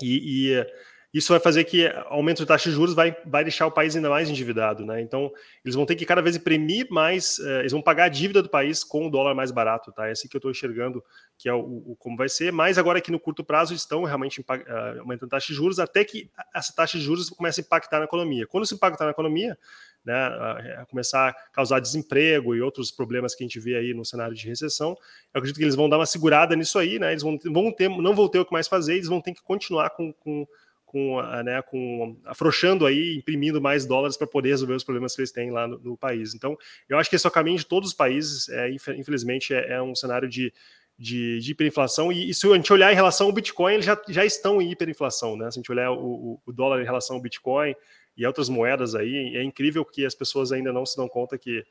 e, 0.00 0.52
e 0.52 0.66
isso 1.12 1.32
vai 1.32 1.40
fazer 1.40 1.64
que 1.64 1.86
aumento 2.06 2.38
de 2.38 2.46
taxa 2.46 2.68
de 2.68 2.76
juros 2.76 2.94
vai, 2.94 3.16
vai 3.24 3.42
deixar 3.42 3.66
o 3.66 3.70
país 3.70 3.96
ainda 3.96 4.10
mais 4.10 4.28
endividado, 4.28 4.84
né? 4.84 5.00
Então, 5.00 5.32
eles 5.64 5.74
vão 5.74 5.86
ter 5.86 5.96
que 5.96 6.04
cada 6.04 6.20
vez 6.20 6.36
imprimir 6.36 6.86
mais, 6.90 7.38
uh, 7.38 7.60
eles 7.60 7.72
vão 7.72 7.80
pagar 7.80 8.04
a 8.04 8.08
dívida 8.08 8.42
do 8.42 8.48
país 8.50 8.84
com 8.84 9.06
o 9.06 9.10
dólar 9.10 9.34
mais 9.34 9.50
barato, 9.50 9.90
tá? 9.90 10.06
É 10.06 10.10
assim 10.10 10.28
que 10.28 10.36
eu 10.36 10.38
estou 10.38 10.50
enxergando 10.50 11.02
que 11.38 11.48
é 11.48 11.54
o, 11.54 11.60
o, 11.60 11.96
como 11.98 12.16
vai 12.16 12.28
ser, 12.28 12.52
mas 12.52 12.76
agora 12.76 12.98
aqui 12.98 13.10
no 13.10 13.18
curto 13.18 13.42
prazo 13.42 13.72
estão 13.72 14.04
realmente 14.04 14.40
uh, 14.40 15.00
aumentando 15.00 15.30
taxa 15.30 15.46
de 15.46 15.54
juros 15.54 15.78
até 15.78 16.04
que 16.04 16.30
essa 16.54 16.74
taxa 16.74 16.98
de 16.98 17.04
juros 17.04 17.30
comece 17.30 17.60
a 17.60 17.64
impactar 17.64 18.00
na 18.00 18.04
economia. 18.04 18.46
Quando 18.46 18.66
se 18.66 18.74
impactar 18.74 19.06
na 19.06 19.12
economia, 19.12 19.56
né, 20.04 20.28
uh, 20.28 20.86
começar 20.88 21.30
a 21.30 21.32
causar 21.52 21.80
desemprego 21.80 22.54
e 22.54 22.60
outros 22.60 22.90
problemas 22.90 23.34
que 23.34 23.42
a 23.42 23.46
gente 23.46 23.58
vê 23.58 23.76
aí 23.76 23.94
no 23.94 24.04
cenário 24.04 24.34
de 24.34 24.46
recessão, 24.46 24.90
eu 25.32 25.38
acredito 25.38 25.56
que 25.56 25.64
eles 25.64 25.74
vão 25.74 25.88
dar 25.88 25.96
uma 25.96 26.06
segurada 26.06 26.54
nisso 26.54 26.78
aí, 26.78 26.98
né? 26.98 27.12
Eles 27.12 27.22
vão, 27.22 27.38
vão 27.46 27.72
ter, 27.72 27.88
não 27.88 28.14
vão 28.14 28.28
ter 28.28 28.40
o 28.40 28.44
que 28.44 28.52
mais 28.52 28.68
fazer, 28.68 28.94
eles 28.94 29.08
vão 29.08 29.22
ter 29.22 29.32
que 29.32 29.42
continuar 29.42 29.88
com, 29.90 30.12
com 30.12 30.46
com, 30.88 31.20
né, 31.44 31.60
com 31.60 32.16
afrouxando 32.24 32.86
aí, 32.86 33.16
imprimindo 33.16 33.60
mais 33.60 33.84
dólares 33.84 34.16
para 34.16 34.26
poder 34.26 34.48
resolver 34.48 34.72
os 34.72 34.82
problemas 34.82 35.14
que 35.14 35.20
eles 35.20 35.30
têm 35.30 35.50
lá 35.50 35.68
no, 35.68 35.78
no, 35.78 35.96
país. 35.98 36.34
Então, 36.34 36.56
eu 36.88 36.98
acho 36.98 37.10
que 37.10 37.16
esse 37.16 37.26
é 37.26 37.28
o 37.28 37.32
caminho 37.32 37.58
de 37.58 37.66
todos 37.66 37.90
os 37.90 37.94
países. 37.94 38.48
É, 38.48 38.70
infelizmente, 38.70 39.52
é, 39.52 39.74
é 39.74 39.82
um 39.82 39.94
cenário 39.94 40.26
de, 40.26 40.50
de, 40.98 41.40
de, 41.40 41.52
hiperinflação. 41.52 42.10
E, 42.10 42.30
e, 42.30 42.34
se 42.34 42.50
a 42.50 42.54
gente 42.54 42.72
olhar 42.72 42.90
em 42.90 42.94
relação 42.94 43.26
ao 43.26 43.32
Bitcoin, 43.32 43.74
eles 43.74 43.84
já, 43.84 44.00
já 44.08 44.24
estão 44.24 44.62
em 44.62 44.70
hiperinflação. 44.72 45.36
Né? 45.36 45.50
Se 45.50 45.58
a 45.58 45.60
gente 45.60 45.70
olhar 45.70 45.92
o, 45.92 46.40
o 46.44 46.52
dólar 46.52 46.80
em 46.80 46.86
relação 46.86 47.16
ao 47.16 47.22
Bitcoin 47.22 47.74
e 48.16 48.26
outras 48.26 48.48
moedas 48.48 48.94
aí, 48.94 49.36
é 49.36 49.42
incrível 49.42 49.84
que 49.84 50.06
as 50.06 50.14
pessoas 50.14 50.52
ainda 50.52 50.72
não 50.72 50.86
se 50.86 50.96
dão 50.96 51.06
conta 51.06 51.36
que, 51.36 51.66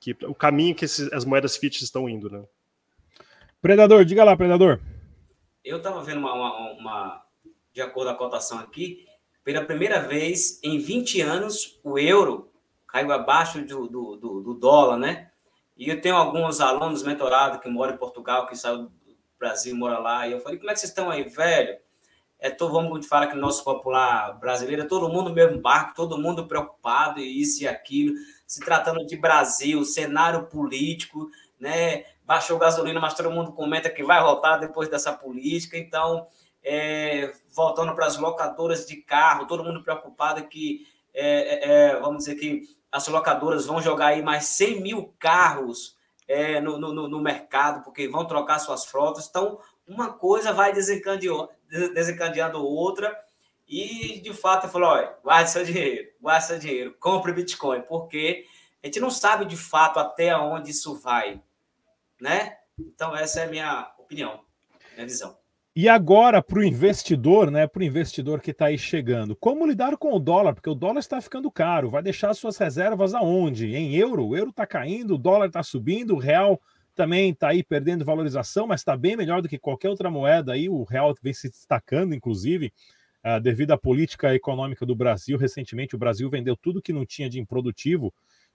que 0.00 0.16
o 0.24 0.34
caminho 0.34 0.76
que 0.76 0.84
esses, 0.84 1.12
as 1.12 1.24
moedas 1.24 1.56
fiat 1.56 1.82
estão 1.82 2.08
indo. 2.08 2.30
Né? 2.30 2.44
Predador, 3.60 4.04
diga 4.04 4.22
lá, 4.22 4.36
Predador. 4.36 4.78
Eu 5.64 5.78
estava 5.78 6.00
vendo 6.04 6.20
uma, 6.20 6.32
uma, 6.32 6.72
uma 6.78 7.29
de 7.72 7.80
acordo 7.80 8.08
com 8.08 8.14
a 8.14 8.18
cotação 8.18 8.58
aqui, 8.58 9.06
pela 9.42 9.64
primeira 9.64 10.00
vez 10.00 10.60
em 10.62 10.78
20 10.78 11.20
anos, 11.20 11.80
o 11.82 11.98
euro 11.98 12.50
caiu 12.86 13.12
abaixo 13.12 13.64
do, 13.64 13.88
do, 13.88 14.16
do, 14.16 14.40
do 14.40 14.54
dólar, 14.54 14.98
né? 14.98 15.30
E 15.76 15.88
eu 15.88 16.00
tenho 16.00 16.16
alguns 16.16 16.60
alunos 16.60 17.02
mentorados 17.02 17.60
que 17.60 17.68
moram 17.68 17.94
em 17.94 17.98
Portugal, 17.98 18.46
que 18.46 18.56
saiu 18.56 18.82
do 18.84 18.92
Brasil, 19.38 19.74
mora 19.74 19.98
lá, 19.98 20.28
e 20.28 20.32
eu 20.32 20.40
falei, 20.40 20.58
como 20.58 20.70
é 20.70 20.74
que 20.74 20.80
vocês 20.80 20.90
estão 20.90 21.10
aí, 21.10 21.22
velho? 21.24 21.78
É, 22.38 22.50
todo, 22.50 22.72
vamos 22.72 23.06
falar 23.06 23.28
que 23.28 23.36
o 23.36 23.40
nosso 23.40 23.62
popular 23.62 24.38
brasileiro 24.38 24.82
é 24.82 24.86
todo 24.86 25.08
mundo 25.08 25.28
no 25.28 25.34
mesmo 25.34 25.60
barco, 25.60 25.94
todo 25.94 26.18
mundo 26.18 26.46
preocupado, 26.46 27.20
e 27.20 27.40
isso 27.40 27.62
e 27.62 27.68
aquilo, 27.68 28.14
se 28.46 28.60
tratando 28.60 29.06
de 29.06 29.16
Brasil, 29.16 29.84
cenário 29.84 30.46
político, 30.46 31.30
né? 31.58 32.04
Baixou 32.24 32.58
gasolina, 32.58 33.00
mas 33.00 33.14
todo 33.14 33.30
mundo 33.30 33.52
comenta 33.52 33.90
que 33.90 34.02
vai 34.02 34.22
voltar 34.22 34.56
depois 34.56 34.88
dessa 34.88 35.12
política, 35.12 35.78
então 35.78 36.26
é, 36.62 37.32
voltando 37.54 37.94
para 37.94 38.06
as 38.06 38.16
locadoras 38.16 38.86
de 38.86 38.96
carro, 38.96 39.46
todo 39.46 39.64
mundo 39.64 39.82
preocupado 39.82 40.46
que, 40.48 40.86
é, 41.14 41.24
é, 41.24 41.72
é, 41.72 42.00
vamos 42.00 42.24
dizer 42.24 42.36
que 42.36 42.62
as 42.90 43.06
locadoras 43.08 43.66
vão 43.66 43.80
jogar 43.80 44.08
aí 44.08 44.22
mais 44.22 44.46
100 44.46 44.80
mil 44.80 45.14
carros 45.18 45.96
é, 46.26 46.60
no, 46.60 46.78
no, 46.78 47.08
no, 47.08 47.20
mercado, 47.20 47.82
porque 47.82 48.08
vão 48.08 48.24
trocar 48.24 48.58
suas 48.58 48.84
frotas. 48.84 49.28
Então, 49.28 49.58
uma 49.86 50.12
coisa 50.12 50.52
vai 50.52 50.72
desencadeando, 50.72 52.64
outra, 52.64 53.18
e 53.66 54.20
de 54.20 54.32
fato 54.32 54.66
eu 54.66 54.70
falo: 54.70 54.86
guarde 55.22 55.50
seu 55.50 55.64
dinheiro, 55.64 56.10
guarde 56.20 56.46
seu 56.46 56.58
dinheiro, 56.58 56.96
compre 57.00 57.32
Bitcoin, 57.32 57.82
porque 57.82 58.46
a 58.82 58.86
gente 58.86 59.00
não 59.00 59.10
sabe 59.10 59.44
de 59.44 59.56
fato 59.56 59.98
até 59.98 60.36
onde 60.36 60.70
isso 60.70 60.94
vai, 60.96 61.42
né? 62.20 62.58
Então, 62.78 63.14
essa 63.16 63.40
é 63.40 63.44
a 63.44 63.48
minha 63.48 63.92
opinião, 63.98 64.40
minha 64.94 65.06
visão. 65.06 65.39
E 65.74 65.88
agora, 65.88 66.42
para 66.42 66.58
o 66.58 66.64
investidor, 66.64 67.48
né? 67.48 67.64
Para 67.66 67.80
o 67.80 67.84
investidor 67.84 68.40
que 68.40 68.50
está 68.50 68.66
aí 68.66 68.76
chegando, 68.76 69.36
como 69.36 69.64
lidar 69.64 69.96
com 69.96 70.12
o 70.12 70.18
dólar? 70.18 70.52
Porque 70.54 70.68
o 70.68 70.74
dólar 70.74 70.98
está 70.98 71.20
ficando 71.20 71.48
caro. 71.50 71.90
Vai 71.90 72.02
deixar 72.02 72.34
suas 72.34 72.56
reservas 72.56 73.14
aonde? 73.14 73.74
Em 73.76 73.94
euro? 73.94 74.26
O 74.26 74.36
euro 74.36 74.50
está 74.50 74.66
caindo, 74.66 75.14
o 75.14 75.18
dólar 75.18 75.46
está 75.46 75.62
subindo, 75.62 76.14
o 76.14 76.18
real 76.18 76.60
também 76.96 77.30
está 77.30 77.50
aí 77.50 77.62
perdendo 77.62 78.04
valorização, 78.04 78.66
mas 78.66 78.80
está 78.80 78.96
bem 78.96 79.16
melhor 79.16 79.40
do 79.40 79.48
que 79.48 79.58
qualquer 79.58 79.88
outra 79.88 80.10
moeda 80.10 80.52
aí. 80.52 80.68
O 80.68 80.82
real 80.82 81.14
vem 81.22 81.32
se 81.32 81.48
destacando, 81.48 82.16
inclusive, 82.16 82.72
uh, 83.24 83.40
devido 83.40 83.70
à 83.70 83.78
política 83.78 84.34
econômica 84.34 84.84
do 84.84 84.96
Brasil. 84.96 85.38
Recentemente, 85.38 85.94
o 85.94 85.98
Brasil 85.98 86.28
vendeu 86.28 86.56
tudo 86.56 86.82
que 86.82 86.92
não 86.92 87.06
tinha 87.06 87.30
de 87.30 87.38
improdutivo, 87.38 88.12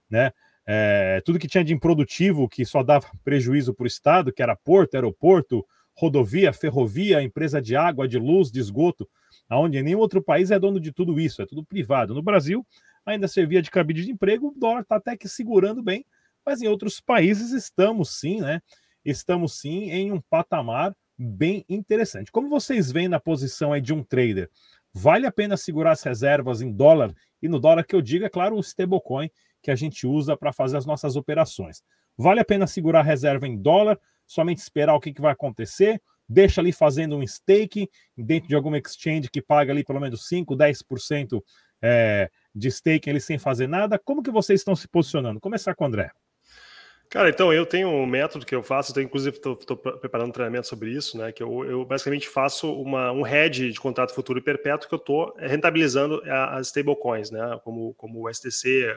né? 0.08 0.32
É, 0.68 1.22
tudo 1.24 1.38
que 1.38 1.48
tinha 1.48 1.64
de 1.64 1.72
improdutivo, 1.72 2.48
que 2.48 2.64
só 2.64 2.82
dava 2.82 3.06
prejuízo 3.24 3.72
para 3.72 3.84
o 3.84 3.86
Estado, 3.86 4.32
que 4.32 4.42
era 4.42 4.54
porto, 4.56 4.96
aeroporto, 4.96 5.64
rodovia, 5.96 6.52
ferrovia, 6.52 7.22
empresa 7.22 7.60
de 7.60 7.74
água, 7.74 8.06
de 8.06 8.18
luz, 8.18 8.50
de 8.50 8.60
esgoto, 8.60 9.08
aonde 9.48 9.82
nenhum 9.82 9.98
outro 9.98 10.22
país 10.22 10.50
é 10.50 10.58
dono 10.58 10.78
de 10.78 10.92
tudo 10.92 11.18
isso, 11.18 11.40
é 11.40 11.46
tudo 11.46 11.64
privado. 11.64 12.14
No 12.14 12.22
Brasil, 12.22 12.64
ainda 13.04 13.26
servia 13.26 13.62
de 13.62 13.70
cabide 13.70 14.04
de 14.04 14.10
emprego, 14.10 14.48
o 14.48 14.54
dólar 14.58 14.82
está 14.82 14.96
até 14.96 15.16
que 15.16 15.28
segurando 15.28 15.82
bem, 15.82 16.04
mas 16.44 16.60
em 16.60 16.68
outros 16.68 17.00
países 17.00 17.52
estamos 17.52 18.18
sim, 18.18 18.40
né? 18.40 18.60
Estamos 19.04 19.58
sim 19.58 19.90
em 19.90 20.12
um 20.12 20.20
patamar 20.20 20.94
bem 21.16 21.64
interessante. 21.68 22.30
Como 22.30 22.48
vocês 22.48 22.92
veem 22.92 23.08
na 23.08 23.18
posição 23.18 23.72
aí 23.72 23.80
de 23.80 23.94
um 23.94 24.02
trader, 24.02 24.50
vale 24.92 25.26
a 25.26 25.32
pena 25.32 25.56
segurar 25.56 25.92
as 25.92 26.02
reservas 26.02 26.60
em 26.60 26.70
dólar? 26.70 27.14
E 27.40 27.48
no 27.48 27.58
dólar 27.58 27.84
que 27.84 27.96
eu 27.96 28.02
digo, 28.02 28.24
é 28.24 28.28
claro, 28.28 28.56
o 28.56 28.60
stablecoin 28.60 29.30
que 29.62 29.70
a 29.70 29.74
gente 29.74 30.06
usa 30.06 30.36
para 30.36 30.52
fazer 30.52 30.76
as 30.76 30.86
nossas 30.86 31.16
operações. 31.16 31.82
Vale 32.16 32.40
a 32.40 32.44
pena 32.44 32.66
segurar 32.66 33.00
a 33.00 33.04
reserva 33.04 33.46
em 33.46 33.56
dólar? 33.56 33.98
Somente 34.26 34.58
esperar 34.58 34.94
o 34.94 35.00
que, 35.00 35.12
que 35.12 35.20
vai 35.20 35.32
acontecer, 35.32 36.00
deixa 36.28 36.60
ali 36.60 36.72
fazendo 36.72 37.16
um 37.16 37.26
stake 37.26 37.88
dentro 38.16 38.48
de 38.48 38.54
alguma 38.54 38.78
exchange 38.78 39.30
que 39.30 39.40
paga 39.40 39.72
ali 39.72 39.84
pelo 39.84 40.00
menos 40.00 40.26
5, 40.28 40.56
10% 40.56 41.42
é, 41.82 42.30
de 42.54 42.70
stake 42.70 43.08
ali 43.08 43.20
sem 43.20 43.38
fazer 43.38 43.68
nada. 43.68 43.98
Como 43.98 44.22
que 44.22 44.30
vocês 44.30 44.60
estão 44.60 44.74
se 44.74 44.88
posicionando? 44.88 45.40
Começar 45.40 45.74
com 45.74 45.84
o 45.84 45.86
André. 45.86 46.10
Cara, 47.08 47.30
então 47.30 47.52
eu 47.52 47.64
tenho 47.64 47.88
um 47.88 48.04
método 48.04 48.44
que 48.44 48.54
eu 48.54 48.62
faço, 48.64 48.92
eu 48.98 49.02
inclusive 49.02 49.36
estou 49.36 49.76
preparando 49.76 50.28
um 50.28 50.32
treinamento 50.32 50.66
sobre 50.66 50.90
isso, 50.90 51.16
né? 51.16 51.30
Que 51.30 51.42
eu, 51.42 51.64
eu 51.64 51.84
basicamente 51.84 52.28
faço 52.28 52.72
uma, 52.72 53.12
um 53.12 53.24
hedge 53.24 53.70
de 53.70 53.80
contrato 53.80 54.12
futuro 54.12 54.40
e 54.40 54.42
perpétuo 54.42 54.88
que 54.88 54.94
eu 54.94 54.98
estou 54.98 55.34
rentabilizando 55.38 56.20
as 56.26 56.66
stablecoins, 56.66 57.30
né? 57.30 57.60
Como, 57.62 57.94
como 57.94 58.26
o 58.26 58.32
STC, 58.32 58.92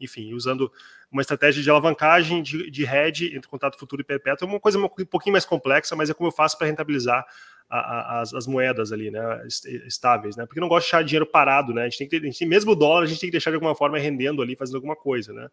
enfim, 0.00 0.32
usando 0.32 0.70
uma 1.10 1.22
estratégia 1.22 1.60
de 1.60 1.68
alavancagem 1.68 2.40
de, 2.40 2.70
de 2.70 2.84
hedge 2.84 3.34
entre 3.34 3.50
contrato 3.50 3.78
futuro 3.78 4.00
e 4.00 4.04
perpétuo. 4.04 4.46
É 4.46 4.50
uma 4.50 4.60
coisa 4.60 4.78
um 4.78 4.88
pouquinho 4.88 5.32
mais 5.32 5.44
complexa, 5.44 5.96
mas 5.96 6.08
é 6.08 6.14
como 6.14 6.28
eu 6.28 6.32
faço 6.32 6.56
para 6.56 6.68
rentabilizar 6.68 7.26
as, 7.70 8.34
as, 8.34 8.46
moedas 8.48 8.90
ali, 8.92 9.12
né, 9.12 9.46
estáveis, 9.86 10.34
né, 10.34 10.44
porque 10.44 10.58
não 10.58 10.68
gosto 10.68 10.86
de 10.86 10.90
deixar 10.90 11.04
dinheiro 11.04 11.26
parado, 11.26 11.72
né, 11.72 11.82
a 11.82 11.84
gente 11.84 11.98
tem 11.98 12.08
que 12.08 12.18
ter, 12.18 12.26
gente, 12.26 12.44
mesmo 12.44 12.72
o 12.72 12.74
dólar, 12.74 13.04
a 13.04 13.06
gente 13.06 13.20
tem 13.20 13.28
que 13.28 13.32
deixar 13.32 13.50
de 13.50 13.54
alguma 13.54 13.76
forma 13.76 13.96
rendendo 13.96 14.42
ali, 14.42 14.56
fazendo 14.56 14.74
alguma 14.74 14.96
coisa, 14.96 15.32
né. 15.32 15.48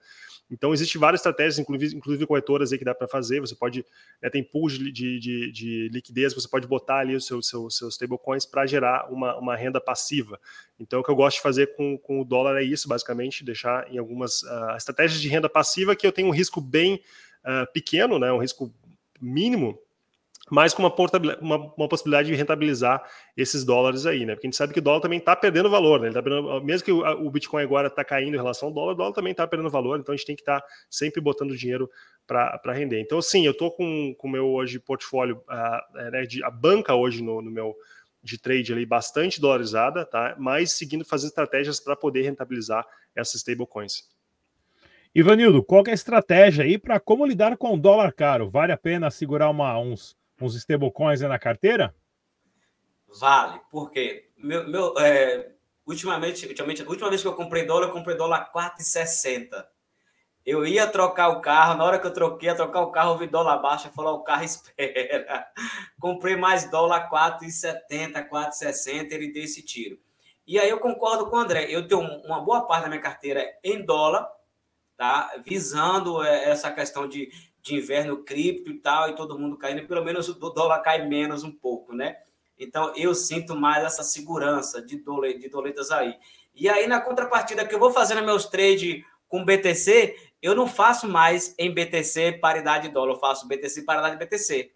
Então, 0.50 0.74
existe 0.74 0.98
várias 0.98 1.20
estratégias, 1.20 1.60
inclusive, 1.60 1.96
inclusive 1.96 2.26
corretoras 2.26 2.72
aí 2.72 2.80
que 2.80 2.86
dá 2.86 2.96
para 2.96 3.08
fazer, 3.08 3.40
você 3.40 3.54
pode, 3.54 3.86
né, 4.22 4.30
tem 4.30 4.44
pools 4.44 4.74
de, 4.74 4.92
de, 4.92 5.20
de, 5.20 5.52
de, 5.52 5.90
liquidez, 5.90 6.34
você 6.34 6.48
pode 6.48 6.66
botar 6.66 7.00
ali 7.00 7.16
os 7.16 7.28
seus, 7.28 7.48
seus, 7.48 7.78
seus 7.78 7.94
stablecoins 7.94 8.46
para 8.46 8.66
gerar 8.66 9.12
uma, 9.12 9.38
uma 9.38 9.56
renda 9.56 9.80
passiva. 9.80 10.40
Então, 10.80 11.02
o 11.02 11.04
que 11.04 11.12
eu 11.12 11.16
gosto 11.16 11.38
de 11.38 11.44
fazer 11.44 11.76
com, 11.76 11.98
com 11.98 12.22
o 12.22 12.26
dólar 12.26 12.60
é 12.60 12.64
isso, 12.64 12.88
basicamente, 12.88 13.44
deixar 13.44 13.92
em 13.94 13.98
algumas 13.98 14.42
uh, 14.44 14.76
estratégias 14.78 15.22
de 15.22 15.28
renda 15.28 15.50
passiva 15.50 15.96
que 15.96 16.08
eu 16.08 16.12
tenho 16.12 16.30
um 16.30 16.34
risco 16.34 16.62
bem 16.62 16.96
uh, 17.44 17.72
pequeno, 17.74 18.18
né, 18.18 18.32
um 18.32 18.40
risco 18.40 18.74
mínimo, 19.20 19.78
mas 20.50 20.74
com 20.74 20.82
uma, 20.82 20.94
uma, 21.42 21.74
uma, 21.76 21.88
possibilidade 21.90 22.30
de 22.30 22.36
rentabilizar 22.36 23.04
esses 23.36 23.64
dólares 23.66 24.06
aí, 24.06 24.26
né? 24.26 24.34
Porque 24.34 24.48
a 24.48 24.50
gente 24.50 24.58
sabe 24.58 24.74
que 24.74 24.80
o 24.80 24.82
dólar 24.82 25.02
também 25.02 25.20
está 25.20 25.36
perdendo 25.36 25.70
valor, 25.70 26.00
né? 26.00 26.12
Tá 26.12 26.24
perdendo, 26.24 26.62
mesmo 26.62 26.86
que 26.86 26.92
o, 26.92 27.00
o, 27.26 27.30
Bitcoin 27.30 27.64
agora 27.64 27.88
está 27.88 28.04
caindo 28.04 28.34
em 28.34 28.38
relação 28.38 28.70
ao 28.70 28.74
dólar, 28.74 28.94
o 28.94 28.96
dólar 28.96 29.14
também 29.14 29.32
está 29.32 29.46
perdendo 29.46 29.70
valor, 29.70 30.00
então 30.00 30.14
a 30.14 30.16
gente 30.16 30.26
tem 30.26 30.36
que 30.36 30.42
estar 30.42 30.62
tá 30.62 30.68
sempre 30.90 31.20
botando 31.20 31.56
dinheiro 31.56 31.90
para 32.26 32.74
render. 32.74 33.00
Então, 33.00 33.22
sim, 33.22 33.46
eu 33.46 33.52
estou 33.52 33.72
com 33.72 34.16
o 34.22 34.30
meu 34.30 34.48
hoje 34.48 34.80
portfólio, 34.80 35.42
uh, 35.50 36.12
né, 36.12 36.24
de, 36.24 36.44
a 36.44 36.50
banca 36.50 36.94
hoje 36.96 37.22
no, 37.22 37.42
no, 37.42 37.52
meu 37.52 37.76
de 38.24 38.38
trade 38.38 38.74
ali 38.74 38.86
bastante 38.86 39.40
dolarizada, 39.40 40.06
tá? 40.06 40.36
Mas 40.38 40.74
seguindo 40.74 41.06
fazendo 41.06 41.30
estratégias 41.30 41.80
para 41.80 41.96
poder 41.96 42.24
rentabilizar 42.24 42.86
essas 43.16 43.36
stablecoins. 43.36 44.04
Ivanildo, 45.16 45.64
qual 45.64 45.84
é 45.88 45.92
a 45.92 45.94
estratégia 45.94 46.64
aí 46.64 46.78
para 46.78 47.00
como 47.00 47.26
lidar 47.26 47.58
com 47.58 47.74
o 47.74 47.78
dólar 47.78 48.14
caro? 48.14 48.50
Vale 48.50 48.72
a 48.72 48.78
pena 48.78 49.10
segurar 49.10 49.50
uma, 49.50 49.78
uns 49.80 50.16
uns 50.46 50.56
stablecoins 50.56 51.22
na 51.22 51.40
carteira? 51.40 51.96
Vale, 53.20 53.60
porque 53.72 54.28
meu, 54.38 54.68
meu, 54.68 54.94
é, 55.00 55.52
ultimamente, 55.86 56.46
ultimamente, 56.46 56.84
a 56.84 56.88
última 56.88 57.10
vez 57.10 57.22
que 57.22 57.28
eu 57.28 57.34
comprei 57.34 57.66
dólar, 57.66 57.88
eu 57.88 57.94
comprei 57.94 58.16
dólar 58.16 58.52
4,60. 58.54 59.66
Eu 60.46 60.66
ia 60.66 60.88
trocar 60.88 61.30
o 61.30 61.42
carro, 61.42 61.78
na 61.78 61.84
hora 61.84 62.00
que 62.00 62.08
eu 62.08 62.14
troquei, 62.14 62.50
a 62.50 62.56
trocar 62.56 62.82
o 62.82 62.92
carro, 62.92 63.14
eu 63.14 63.18
vi 63.18 63.28
dólar 63.28 63.58
baixo, 63.58 63.92
falou, 63.94 64.16
o 64.16 64.24
carro 64.24 64.44
espera. 64.46 65.46
comprei 66.00 66.36
mais 66.36 66.70
dólar 66.70 67.10
4,70, 67.10 68.30
4,60, 68.30 69.12
ele 69.12 69.34
deu 69.34 69.44
esse 69.44 69.62
tiro. 69.66 70.00
E 70.46 70.58
aí 70.58 70.70
eu 70.70 70.80
concordo 70.80 71.30
com 71.30 71.36
o 71.36 71.40
André, 71.40 71.66
eu 71.70 71.86
tenho 71.88 72.02
uma 72.02 72.40
boa 72.40 72.66
parte 72.66 72.84
da 72.84 72.90
minha 72.90 73.02
carteira 73.02 73.46
em 73.62 73.84
dólar, 73.84 74.30
tá? 74.96 75.34
Visando 75.44 76.24
é, 76.24 76.50
essa 76.50 76.72
questão 76.72 77.08
de 77.08 77.30
de 77.68 77.76
inverno 77.76 78.24
cripto 78.24 78.72
e 78.72 78.80
tal, 78.80 79.10
e 79.10 79.16
todo 79.16 79.38
mundo 79.38 79.58
caindo, 79.58 79.86
pelo 79.88 80.04
menos 80.04 80.30
o 80.30 80.34
dólar 80.34 80.80
cai 80.82 81.08
menos 81.08 81.44
um 81.44 81.52
pouco, 81.52 81.94
né? 81.94 82.18
Então 82.58 82.94
eu 82.96 83.14
sinto 83.14 83.56
mais 83.56 83.84
essa 83.84 84.04
segurança 84.04 84.82
de, 84.82 84.98
dole, 84.98 85.38
de 85.38 85.50
doletas 85.50 85.92
aí. 85.92 86.16
E 86.56 86.68
aí, 86.68 86.88
na 86.88 87.00
contrapartida 87.00 87.66
que 87.66 87.76
eu 87.76 87.80
vou 87.80 87.92
fazendo 87.92 88.24
meus 88.24 88.46
trades 88.46 89.04
com 89.28 89.46
BTC, 89.46 90.16
eu 90.42 90.56
não 90.56 90.68
faço 90.68 91.08
mais 91.08 91.54
em 91.58 91.72
BTC 91.72 92.40
paridade 92.40 92.90
dólar, 92.90 93.14
eu 93.14 93.20
faço 93.20 93.48
BTC 93.48 93.84
paridade 93.84 94.18
BTC. 94.18 94.72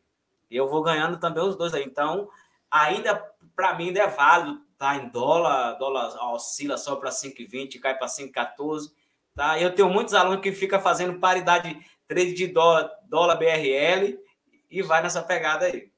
Eu 0.49 0.67
vou 0.67 0.83
ganhando 0.83 1.19
também 1.19 1.43
os 1.43 1.55
dois 1.55 1.73
aí. 1.73 1.83
Então, 1.83 2.29
ainda, 2.69 3.15
para 3.55 3.73
mim, 3.75 3.87
ainda 3.87 4.01
é 4.01 4.07
válido, 4.07 4.61
tá? 4.77 4.95
Em 4.97 5.07
dólar, 5.09 5.73
dólar 5.73 6.13
oscila 6.33 6.77
só 6.77 6.95
para 6.97 7.09
5,20, 7.09 7.79
cai 7.79 7.97
para 7.97 8.07
5,14. 8.07 8.91
Tá? 9.33 9.59
Eu 9.59 9.73
tenho 9.73 9.89
muitos 9.89 10.13
alunos 10.13 10.41
que 10.41 10.51
ficam 10.51 10.79
fazendo 10.79 11.19
paridade 11.19 11.79
trade 12.11 12.33
de 12.33 12.47
dólar, 12.47 12.91
dólar 13.09 13.37
BRL 13.37 14.17
e 14.69 14.81
vai 14.81 15.01
nessa 15.01 15.23
pegada 15.23 15.65
aí. 15.65 15.89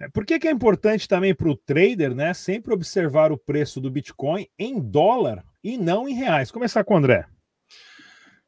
É, 0.00 0.08
por 0.08 0.24
que, 0.24 0.38
que 0.38 0.46
é 0.46 0.52
importante 0.52 1.08
também 1.08 1.34
para 1.34 1.48
o 1.48 1.56
trader, 1.56 2.14
né? 2.14 2.32
Sempre 2.32 2.72
observar 2.72 3.32
o 3.32 3.38
preço 3.38 3.80
do 3.80 3.90
Bitcoin 3.90 4.46
em 4.56 4.80
dólar 4.80 5.44
e 5.64 5.76
não 5.76 6.08
em 6.08 6.14
reais. 6.14 6.52
Começar 6.52 6.84
com 6.84 6.94
o 6.94 6.96
André. 6.96 7.26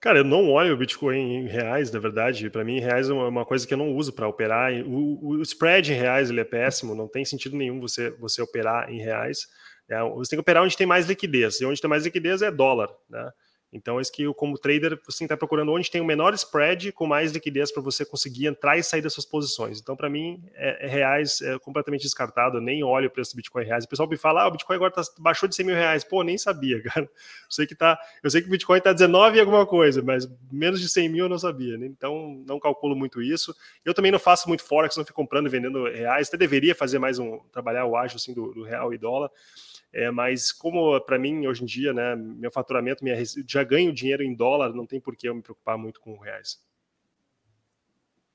Cara, 0.00 0.18
eu 0.18 0.24
não 0.24 0.50
olho 0.50 0.74
o 0.74 0.76
Bitcoin 0.76 1.16
em 1.16 1.46
reais, 1.48 1.90
na 1.90 1.98
verdade. 1.98 2.48
Para 2.48 2.62
mim, 2.62 2.78
reais 2.78 3.08
é 3.08 3.12
uma 3.12 3.44
coisa 3.44 3.66
que 3.66 3.74
eu 3.74 3.78
não 3.78 3.96
uso 3.96 4.12
para 4.12 4.28
operar. 4.28 4.72
O, 4.86 5.30
o, 5.30 5.42
spread 5.42 5.92
em 5.92 5.96
reais 5.96 6.30
ele 6.30 6.40
é 6.40 6.44
péssimo, 6.44 6.94
não 6.94 7.08
tem 7.08 7.24
sentido 7.24 7.56
nenhum 7.56 7.80
você, 7.80 8.10
você 8.18 8.40
operar 8.40 8.88
em 8.90 8.98
reais. 8.98 9.46
É, 9.88 10.00
você 10.02 10.30
tem 10.30 10.36
que 10.36 10.42
operar 10.42 10.62
onde 10.62 10.76
tem 10.76 10.86
mais 10.86 11.06
liquidez, 11.06 11.60
e 11.60 11.64
onde 11.64 11.80
tem 11.80 11.90
mais 11.90 12.04
liquidez 12.04 12.42
é 12.42 12.50
dólar. 12.50 12.90
Né? 13.08 13.30
Então, 13.74 13.98
é 13.98 14.02
isso 14.02 14.12
que 14.12 14.32
como 14.34 14.56
trader, 14.56 14.98
você 15.04 15.24
está 15.24 15.36
procurando 15.36 15.72
onde 15.72 15.90
tem 15.90 16.00
o 16.00 16.04
menor 16.04 16.32
spread 16.34 16.92
com 16.92 17.06
mais 17.06 17.32
liquidez 17.32 17.72
para 17.72 17.82
você 17.82 18.04
conseguir 18.04 18.46
entrar 18.46 18.78
e 18.78 18.84
sair 18.84 19.02
das 19.02 19.12
suas 19.12 19.26
posições. 19.26 19.80
Então, 19.80 19.96
para 19.96 20.08
mim, 20.08 20.42
é, 20.54 20.86
é, 20.86 20.88
reais 20.88 21.40
é 21.42 21.58
completamente 21.58 22.02
descartado, 22.02 22.58
eu 22.58 22.60
nem 22.60 22.84
olho 22.84 23.08
o 23.08 23.10
preço 23.10 23.32
do 23.32 23.36
Bitcoin 23.36 23.64
reais. 23.64 23.84
O 23.84 23.88
pessoal 23.88 24.08
me 24.08 24.16
fala, 24.16 24.44
ah, 24.44 24.48
o 24.48 24.52
Bitcoin 24.52 24.76
agora 24.76 24.92
tá, 24.92 25.02
baixou 25.18 25.48
de 25.48 25.56
100 25.56 25.66
mil 25.66 25.74
reais. 25.74 26.04
Pô, 26.04 26.22
nem 26.22 26.38
sabia, 26.38 26.80
cara. 26.88 27.02
Eu 27.04 27.10
sei 27.50 27.66
que, 27.66 27.74
tá, 27.74 27.98
eu 28.22 28.30
sei 28.30 28.42
que 28.42 28.46
o 28.46 28.50
Bitcoin 28.50 28.78
está 28.78 28.92
19 28.92 29.36
e 29.36 29.40
alguma 29.40 29.66
coisa, 29.66 30.00
mas 30.02 30.28
menos 30.52 30.80
de 30.80 30.88
100 30.88 31.08
mil 31.08 31.24
eu 31.24 31.28
não 31.28 31.38
sabia. 31.38 31.76
Né? 31.76 31.86
Então, 31.86 32.44
não 32.46 32.60
calculo 32.60 32.94
muito 32.94 33.20
isso. 33.20 33.52
Eu 33.84 33.92
também 33.92 34.12
não 34.12 34.20
faço 34.20 34.46
muito 34.46 34.62
Forex, 34.62 34.96
não 34.96 35.04
fico 35.04 35.16
comprando 35.16 35.48
e 35.48 35.50
vendendo 35.50 35.84
reais. 35.84 36.28
Até 36.28 36.36
deveria 36.36 36.76
fazer 36.76 37.00
mais 37.00 37.18
um, 37.18 37.40
trabalhar 37.52 37.86
o 37.86 37.96
ágio 37.96 38.16
assim, 38.16 38.32
do, 38.32 38.54
do 38.54 38.62
real 38.62 38.94
e 38.94 38.98
dólar. 38.98 39.30
É, 39.94 40.10
mas 40.10 40.50
como 40.50 41.00
para 41.02 41.16
mim 41.16 41.46
hoje 41.46 41.62
em 41.62 41.66
dia, 41.66 41.92
né, 41.92 42.16
meu 42.16 42.50
faturamento, 42.50 43.04
minha, 43.04 43.16
já 43.46 43.62
ganho 43.62 43.92
dinheiro 43.92 44.24
em 44.24 44.34
dólar, 44.34 44.74
não 44.74 44.84
tem 44.84 45.00
por 45.00 45.14
que 45.14 45.28
eu 45.28 45.34
me 45.36 45.40
preocupar 45.40 45.78
muito 45.78 46.00
com 46.00 46.18
reais. 46.18 46.58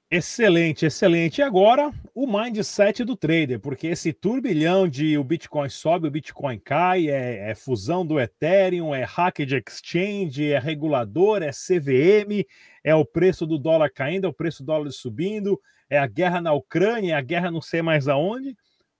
Excelente, 0.09 0.85
excelente. 0.85 1.39
E 1.39 1.41
agora 1.43 1.91
o 2.15 2.25
mindset 2.25 3.03
do 3.03 3.15
trader, 3.15 3.59
porque 3.59 3.87
esse 3.87 4.13
turbilhão 4.13 4.87
de 4.87 5.17
o 5.17 5.23
Bitcoin 5.23 5.67
sobe, 5.67 6.07
o 6.07 6.11
Bitcoin 6.11 6.57
cai, 6.57 7.09
é, 7.09 7.51
é 7.51 7.55
fusão 7.55 8.05
do 8.05 8.17
Ethereum, 8.19 8.95
é 8.95 9.03
hack 9.03 9.39
de 9.39 9.57
exchange, 9.57 10.53
é 10.53 10.57
regulador, 10.57 11.43
é 11.43 11.51
CVM, 11.51 12.47
é 12.83 12.95
o 12.95 13.05
preço 13.05 13.45
do 13.45 13.59
dólar 13.59 13.91
caindo, 13.91 14.25
é 14.25 14.29
o 14.29 14.33
preço 14.33 14.63
do 14.63 14.67
dólar 14.67 14.91
subindo, 14.91 15.59
é 15.89 15.99
a 15.99 16.07
guerra 16.07 16.39
na 16.39 16.53
Ucrânia, 16.53 17.13
é 17.13 17.17
a 17.17 17.21
guerra 17.21 17.51
não 17.51 17.61
sei 17.61 17.81
mais 17.81 18.07
aonde 18.07 18.55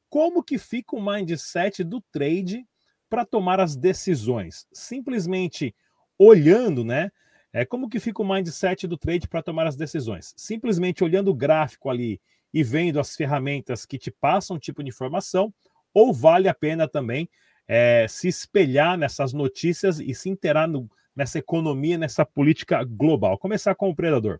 como 0.09 0.43
que 0.43 0.57
fica 0.57 0.95
o 0.95 1.01
mindset 1.01 1.83
do 1.83 2.01
trade 2.11 2.65
para 3.09 3.25
tomar 3.25 3.59
as 3.59 3.75
decisões? 3.75 4.67
Simplesmente 4.73 5.75
olhando, 6.17 6.83
né? 6.83 7.11
É 7.51 7.65
como 7.65 7.89
que 7.89 7.99
fica 7.99 8.21
o 8.21 8.27
mindset 8.27 8.85
do 8.85 8.97
trade 8.97 9.27
para 9.27 9.41
tomar 9.41 9.65
as 9.65 9.75
decisões? 9.75 10.33
Simplesmente 10.37 11.03
olhando 11.03 11.31
o 11.31 11.33
gráfico 11.33 11.89
ali 11.89 12.21
e 12.53 12.63
vendo 12.63 12.99
as 12.99 13.15
ferramentas 13.15 13.85
que 13.85 13.97
te 13.97 14.11
passam 14.11 14.57
um 14.57 14.59
tipo 14.59 14.83
de 14.83 14.89
informação, 14.89 15.53
ou 15.93 16.13
vale 16.13 16.47
a 16.47 16.53
pena 16.53 16.87
também 16.87 17.29
é, 17.67 18.07
se 18.07 18.27
espelhar 18.27 18.97
nessas 18.97 19.33
notícias 19.33 19.99
e 19.99 20.13
se 20.13 20.29
interar 20.29 20.67
no, 20.67 20.89
nessa 21.15 21.39
economia, 21.39 21.97
nessa 21.97 22.25
política 22.25 22.83
global? 22.83 23.37
Começar 23.37 23.73
com 23.75 23.89
o 23.89 23.95
predador. 23.95 24.39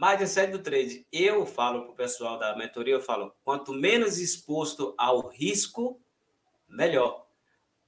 Mindset 0.00 0.50
do 0.50 0.60
trade. 0.60 1.06
Eu 1.12 1.44
falo 1.44 1.82
para 1.82 1.90
o 1.90 1.94
pessoal 1.94 2.38
da 2.38 2.56
mentoria, 2.56 2.94
eu 2.94 3.02
falo, 3.02 3.34
quanto 3.44 3.74
menos 3.74 4.18
exposto 4.18 4.94
ao 4.96 5.28
risco, 5.28 6.00
melhor. 6.66 7.26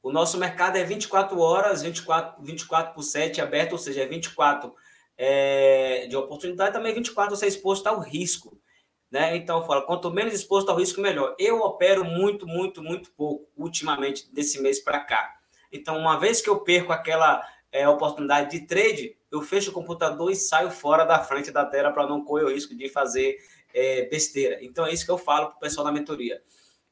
O 0.02 0.12
nosso 0.12 0.36
mercado 0.36 0.76
é 0.76 0.84
24 0.84 1.38
horas, 1.40 1.80
24, 1.80 2.42
24 2.42 2.92
por 2.92 3.02
7 3.02 3.40
aberto, 3.40 3.72
ou 3.72 3.78
seja, 3.78 4.02
é 4.02 4.06
24 4.06 4.74
é, 5.16 6.06
de 6.06 6.14
oportunidade, 6.14 6.74
também 6.74 6.92
24 6.92 7.34
você 7.34 7.46
é 7.46 7.48
exposto 7.48 7.86
ao 7.86 7.98
risco. 8.00 8.60
Né? 9.10 9.34
Então, 9.34 9.66
falo, 9.66 9.86
quanto 9.86 10.10
menos 10.10 10.34
exposto 10.34 10.68
ao 10.68 10.76
risco, 10.76 11.00
melhor. 11.00 11.34
Eu 11.38 11.60
opero 11.60 12.04
muito, 12.04 12.46
muito, 12.46 12.82
muito 12.82 13.10
pouco, 13.12 13.48
ultimamente, 13.56 14.30
desse 14.30 14.60
mês 14.60 14.80
para 14.80 15.00
cá. 15.00 15.34
Então, 15.72 15.96
uma 15.96 16.18
vez 16.18 16.42
que 16.42 16.50
eu 16.50 16.60
perco 16.60 16.92
aquela 16.92 17.42
é, 17.72 17.88
oportunidade 17.88 18.50
de 18.50 18.66
trade, 18.66 19.16
eu 19.30 19.40
fecho 19.40 19.70
o 19.70 19.74
computador 19.74 20.30
e 20.30 20.36
saio 20.36 20.70
fora 20.70 21.04
da 21.04 21.18
frente 21.18 21.50
da 21.50 21.64
tela 21.64 21.90
para 21.90 22.06
não 22.06 22.22
correr 22.22 22.44
o 22.44 22.52
risco 22.52 22.76
de 22.76 22.88
fazer 22.90 23.38
é, 23.74 24.02
besteira. 24.02 24.58
Então 24.62 24.86
é 24.86 24.92
isso 24.92 25.06
que 25.06 25.10
eu 25.10 25.16
falo 25.16 25.48
para 25.48 25.56
o 25.56 25.60
pessoal 25.60 25.86
da 25.86 25.92
mentoria. 25.92 26.42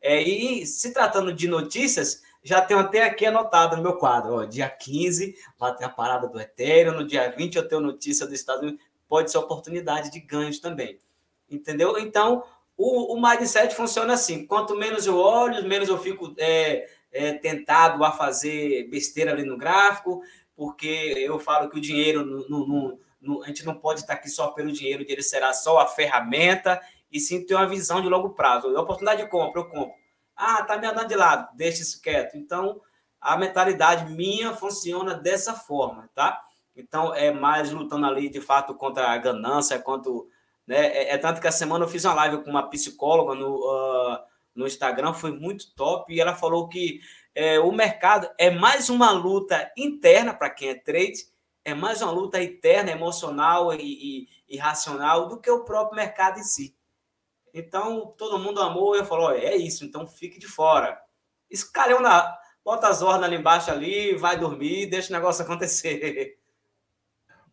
É, 0.01 0.23
e 0.23 0.65
se 0.65 0.95
tratando 0.95 1.33
de 1.33 1.47
notícias, 1.47 2.23
já 2.43 2.63
tenho 2.63 2.81
até 2.81 3.05
aqui 3.05 3.27
anotado 3.27 3.77
no 3.77 3.83
meu 3.83 3.97
quadro. 3.97 4.37
Ó, 4.37 4.45
dia 4.47 4.69
15 4.69 5.35
vai 5.59 5.77
ter 5.77 5.85
a 5.85 5.91
parada 5.91 6.27
do 6.27 6.41
Ethereum, 6.41 6.95
no 6.95 7.07
dia 7.07 7.31
20 7.31 7.57
eu 7.57 7.69
tenho 7.69 7.83
notícia 7.83 8.25
dos 8.25 8.35
Estados 8.35 8.63
Unidos, 8.63 8.81
pode 9.07 9.31
ser 9.31 9.37
oportunidade 9.37 10.11
de 10.11 10.21
ganhos 10.21 10.59
também. 10.59 10.99
Entendeu? 11.51 11.99
Então, 11.99 12.43
o, 12.77 13.15
o 13.15 13.21
mindset 13.21 13.75
funciona 13.75 14.15
assim: 14.15 14.47
quanto 14.47 14.75
menos 14.75 15.05
eu 15.05 15.19
olho, 15.19 15.63
menos 15.69 15.89
eu 15.89 15.99
fico 15.99 16.35
é, 16.39 16.89
é, 17.13 17.33
tentado 17.35 18.03
a 18.05 18.13
fazer 18.13 18.89
besteira 18.89 19.33
ali 19.33 19.45
no 19.45 19.59
gráfico, 19.59 20.23
porque 20.61 21.15
eu 21.17 21.39
falo 21.39 21.71
que 21.71 21.79
o 21.79 21.81
dinheiro, 21.81 22.23
no, 22.23 22.47
no, 22.47 22.99
no, 23.19 23.43
a 23.43 23.47
gente 23.47 23.65
não 23.65 23.75
pode 23.75 24.01
estar 24.01 24.13
aqui 24.13 24.29
só 24.29 24.49
pelo 24.49 24.71
dinheiro, 24.71 25.01
o 25.01 25.05
dinheiro 25.07 25.23
será 25.23 25.55
só 25.55 25.79
a 25.79 25.87
ferramenta, 25.87 26.79
e 27.11 27.19
sim 27.19 27.47
ter 27.47 27.55
uma 27.55 27.67
visão 27.67 28.03
de 28.03 28.11
longo 28.11 28.35
prazo. 28.35 28.69
A 28.77 28.83
oportunidade 28.83 29.23
de 29.23 29.31
compra, 29.31 29.63
eu 29.63 29.71
compro. 29.71 29.95
Ah, 30.37 30.63
tá 30.63 30.77
me 30.77 30.87
andando 30.87 31.09
de 31.09 31.17
lado, 31.17 31.49
deixa 31.57 31.81
isso 31.81 32.03
quieto. 32.03 32.37
Então, 32.37 32.79
a 33.19 33.39
mentalidade 33.39 34.13
minha 34.13 34.53
funciona 34.53 35.15
dessa 35.15 35.55
forma, 35.55 36.11
tá? 36.15 36.39
Então, 36.77 37.15
é 37.15 37.33
mais 37.33 37.71
lutando 37.71 38.05
ali, 38.05 38.29
de 38.29 38.43
fato, 38.43 38.75
contra 38.75 39.09
a 39.09 39.17
ganância, 39.17 39.79
quanto... 39.79 40.29
Né? 40.67 40.89
É, 40.89 41.15
é 41.15 41.17
tanto 41.17 41.41
que 41.41 41.49
a 41.49 41.53
semana 41.53 41.87
eu 41.87 41.89
fiz 41.89 42.05
uma 42.05 42.13
live 42.13 42.45
com 42.45 42.51
uma 42.51 42.69
psicóloga 42.69 43.35
no, 43.35 43.57
uh, 43.57 44.19
no 44.55 44.67
Instagram, 44.67 45.15
foi 45.15 45.33
muito 45.33 45.75
top. 45.75 46.13
E 46.13 46.21
ela 46.21 46.35
falou 46.35 46.69
que 46.69 47.01
é, 47.35 47.59
o 47.61 47.73
mercado 47.73 48.29
é 48.39 48.51
mais 48.51 48.89
uma 48.89 49.11
luta 49.11 49.71
interna 49.77 50.35
para 50.35 50.51
quem 50.51 50.71
é 50.71 50.75
trade, 50.75 51.27
é 51.65 51.75
mais 51.75 52.03
uma 52.03 52.11
luta 52.11 52.43
interna, 52.43 52.91
emocional 52.91 53.73
e, 53.75 53.79
e, 53.83 54.29
e, 54.49 54.57
racional 54.57 55.29
do 55.29 55.41
que 55.41 55.51
o 55.51 55.65
próprio 55.65 55.97
mercado 55.97 56.39
em 56.39 56.43
si. 56.43 56.75
Então, 57.53 58.15
todo 58.17 58.39
mundo 58.39 58.61
amou, 58.61 58.97
eu 58.97 59.05
falo, 59.05 59.31
é 59.33 59.57
isso, 59.57 59.85
então 59.85 60.07
fique 60.07 60.39
de 60.39 60.47
fora. 60.47 60.99
Escalhão 61.51 62.01
na. 62.01 62.39
Bota 62.65 62.89
as 62.89 63.03
ordens 63.03 63.25
ali 63.25 63.37
embaixo 63.37 63.71
ali, 63.71 64.15
vai 64.17 64.39
dormir, 64.39 64.87
deixa 64.87 65.11
o 65.11 65.17
negócio 65.17 65.43
acontecer. 65.43 66.39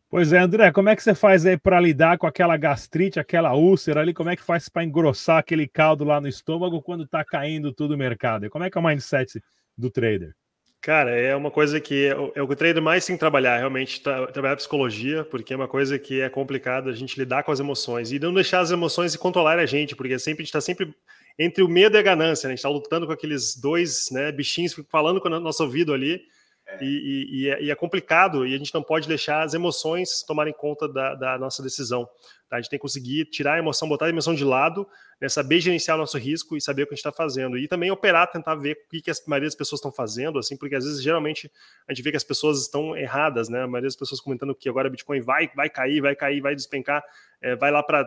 Pois 0.09 0.31
é, 0.31 0.39
André, 0.39 0.71
como 0.71 0.87
é 0.87 0.95
que 0.95 1.03
você 1.03 1.13
faz 1.13 1.45
aí 1.45 1.57
para 1.57 1.79
lidar 1.81 2.17
com 2.17 2.27
aquela 2.27 2.55
gastrite, 2.55 3.19
aquela 3.19 3.53
úlcera 3.55 4.01
ali? 4.01 4.13
Como 4.13 4.29
é 4.29 4.35
que 4.37 4.43
faz 4.43 4.69
para 4.69 4.83
engrossar 4.83 5.37
aquele 5.37 5.67
caldo 5.67 6.05
lá 6.05 6.21
no 6.21 6.29
estômago 6.29 6.81
quando 6.81 7.03
está 7.03 7.25
caindo 7.25 7.73
tudo 7.73 7.93
o 7.93 7.97
mercado? 7.97 8.49
Como 8.49 8.63
é 8.63 8.69
que 8.69 8.77
é 8.77 8.81
o 8.81 8.83
mindset 8.83 9.41
do 9.77 9.89
trader? 9.89 10.33
Cara, 10.81 11.11
é 11.11 11.35
uma 11.35 11.51
coisa 11.51 11.81
que 11.81 12.05
é 12.05 12.15
o, 12.17 12.31
é 12.35 12.41
o 12.41 12.55
trader 12.55 12.81
mais 12.81 13.05
tem 13.05 13.15
que 13.15 13.19
trabalhar, 13.19 13.57
realmente, 13.57 14.01
tra 14.01 14.27
trabalhar 14.27 14.55
psicologia, 14.55 15.25
porque 15.25 15.53
é 15.53 15.57
uma 15.57 15.67
coisa 15.67 15.99
que 15.99 16.21
é 16.21 16.29
complicado 16.29 16.89
a 16.89 16.93
gente 16.93 17.17
lidar 17.17 17.43
com 17.43 17.51
as 17.51 17.59
emoções 17.59 18.11
e 18.11 18.19
não 18.19 18.33
deixar 18.33 18.59
as 18.61 18.71
emoções 18.71 19.15
controlar 19.15 19.59
a 19.59 19.65
gente, 19.65 19.95
porque 19.95 20.17
sempre 20.17 20.41
a 20.41 20.43
gente 20.43 20.49
está 20.49 20.61
sempre 20.61 20.93
entre 21.37 21.63
o 21.63 21.67
medo 21.67 21.97
e 21.97 21.99
a 21.99 22.03
ganância, 22.03 22.47
né? 22.47 22.53
a 22.53 22.55
gente 22.55 22.59
está 22.59 22.69
lutando 22.69 23.05
com 23.05 23.11
aqueles 23.11 23.55
dois 23.55 24.09
né, 24.11 24.31
bichinhos 24.31 24.73
falando 24.89 25.19
com 25.19 25.27
o 25.27 25.39
nosso 25.39 25.63
ouvido 25.63 25.93
ali, 25.93 26.21
é. 26.67 26.83
E, 26.83 27.27
e, 27.31 27.49
é, 27.49 27.63
e, 27.63 27.71
é, 27.71 27.75
complicado 27.75 28.45
e 28.45 28.53
a 28.53 28.57
gente 28.57 28.73
não 28.73 28.83
pode 28.83 29.07
deixar 29.07 29.43
as 29.43 29.53
emoções 29.53 30.21
tomarem 30.23 30.53
conta 30.53 30.87
da, 30.87 31.15
da 31.15 31.37
nossa 31.37 31.63
decisão. 31.63 32.07
Tá? 32.49 32.57
A 32.57 32.61
gente 32.61 32.69
tem 32.69 32.79
que 32.79 32.81
conseguir 32.81 33.25
tirar 33.25 33.53
a 33.53 33.57
emoção, 33.59 33.89
botar 33.89 34.05
a 34.05 34.09
emoção 34.09 34.33
de 34.33 34.43
lado, 34.43 34.87
né? 35.19 35.27
saber 35.27 35.59
gerenciar 35.59 35.97
o 35.97 35.99
nosso 35.99 36.17
risco 36.17 36.55
e 36.55 36.61
saber 36.61 36.83
o 36.83 36.87
que 36.87 36.93
a 36.93 36.95
gente 36.95 37.05
está 37.05 37.11
fazendo. 37.11 37.57
E 37.57 37.67
também 37.67 37.91
operar, 37.91 38.31
tentar 38.31 38.55
ver 38.55 38.73
o 38.73 38.89
que, 38.89 39.01
que 39.01 39.11
a 39.11 39.13
maioria 39.27 39.47
das 39.47 39.55
pessoas 39.55 39.79
estão 39.79 39.91
fazendo, 39.91 40.39
assim, 40.39 40.55
porque 40.55 40.75
às 40.75 40.85
vezes, 40.85 41.01
geralmente, 41.01 41.51
a 41.87 41.93
gente 41.93 42.03
vê 42.03 42.11
que 42.11 42.17
as 42.17 42.23
pessoas 42.23 42.61
estão 42.61 42.95
erradas, 42.95 43.49
né? 43.49 43.63
A 43.63 43.67
maioria 43.67 43.87
das 43.87 43.95
pessoas 43.95 44.21
comentando 44.21 44.55
que 44.55 44.69
agora 44.69 44.89
Bitcoin 44.89 45.19
vai, 45.19 45.51
vai 45.55 45.69
cair, 45.69 45.99
vai 45.99 46.15
cair, 46.15 46.39
vai 46.39 46.55
despencar, 46.55 47.03
é, 47.41 47.55
vai 47.55 47.69
lá 47.69 47.83
para 47.83 48.05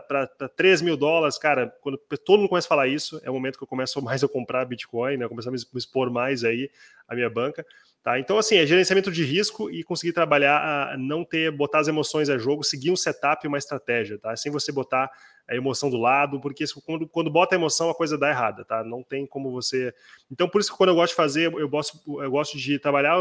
3 0.57 0.81
mil 0.81 0.97
dólares. 0.97 1.37
Cara, 1.37 1.69
quando 1.83 1.99
todo 2.25 2.39
mundo 2.41 2.49
começa 2.49 2.67
a 2.67 2.71
falar 2.71 2.89
isso, 2.89 3.21
é 3.23 3.31
o 3.31 3.35
momento 3.35 3.59
que 3.59 3.65
eu 3.65 3.69
começo 3.69 4.01
mais 4.03 4.25
a 4.25 4.29
comprar 4.29 4.65
Bitcoin, 4.65 5.19
né? 5.19 5.29
Começar 5.29 5.51
a 5.51 5.53
me 5.53 5.59
expor 5.75 6.11
mais 6.11 6.45
aí 6.45 6.71
a 7.07 7.15
minha 7.15 7.29
banca. 7.29 7.67
Tá? 8.03 8.19
Então, 8.19 8.39
assim, 8.39 8.57
é 8.57 8.65
gerenciamento 8.65 9.13
de 9.13 9.23
risco 9.23 9.71
e 9.71 9.85
conseguir 9.85 10.15
trabalhar 10.15 10.97
não 10.97 11.23
ter, 11.23 11.51
botar 11.51 11.81
as 11.81 11.89
emoções 11.89 12.31
a 12.31 12.39
jogo, 12.39 12.65
seguir 12.65 12.91
um 12.91 12.97
setup 12.97 13.45
e 13.45 13.49
uma 13.49 13.59
estratégia, 13.59 14.19
tá? 14.19 14.35
Sem 14.37 14.51
você 14.51 14.73
botar 14.73 15.11
a 15.47 15.55
emoção 15.55 15.91
do 15.91 15.99
lado, 15.99 16.41
porque 16.41 16.65
quando, 16.87 17.07
quando 17.07 17.29
bota 17.29 17.55
a 17.55 17.59
emoção, 17.59 17.91
a 17.91 17.95
coisa 17.95 18.17
dá 18.17 18.31
errada, 18.31 18.65
tá? 18.65 18.83
Não 18.83 19.03
tem 19.03 19.27
como 19.27 19.51
você. 19.51 19.93
Então, 20.31 20.49
por 20.49 20.63
isso 20.63 20.71
que 20.71 20.79
quando 20.79 20.91
eu 20.91 20.95
gosto 20.95 21.11
de 21.11 21.17
fazer, 21.17 21.53
eu 21.53 21.69
gosto, 21.69 22.23
eu 22.23 22.31
gosto 22.31 22.57
de 22.57 22.79
trabalhar, 22.79 23.19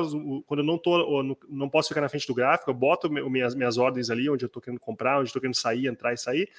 quando 0.47 0.59
eu 0.59 0.65
não 0.65 0.77
tô, 0.77 1.37
não 1.49 1.67
posso 1.67 1.89
ficar 1.89 1.99
na 1.99 2.07
frente 2.07 2.25
do 2.25 2.33
gráfico, 2.33 2.69
eu 2.69 2.75
boto 2.75 3.09
minhas, 3.09 3.53
minhas 3.55 3.77
ordens 3.77 4.09
ali, 4.09 4.29
onde 4.29 4.45
eu 4.45 4.49
tô 4.49 4.61
querendo 4.61 4.79
comprar, 4.79 5.19
onde 5.19 5.29
eu 5.29 5.33
tô 5.33 5.41
querendo 5.41 5.55
sair, 5.55 5.87
entrar 5.87 6.13
e 6.13 6.17
sair, 6.17 6.49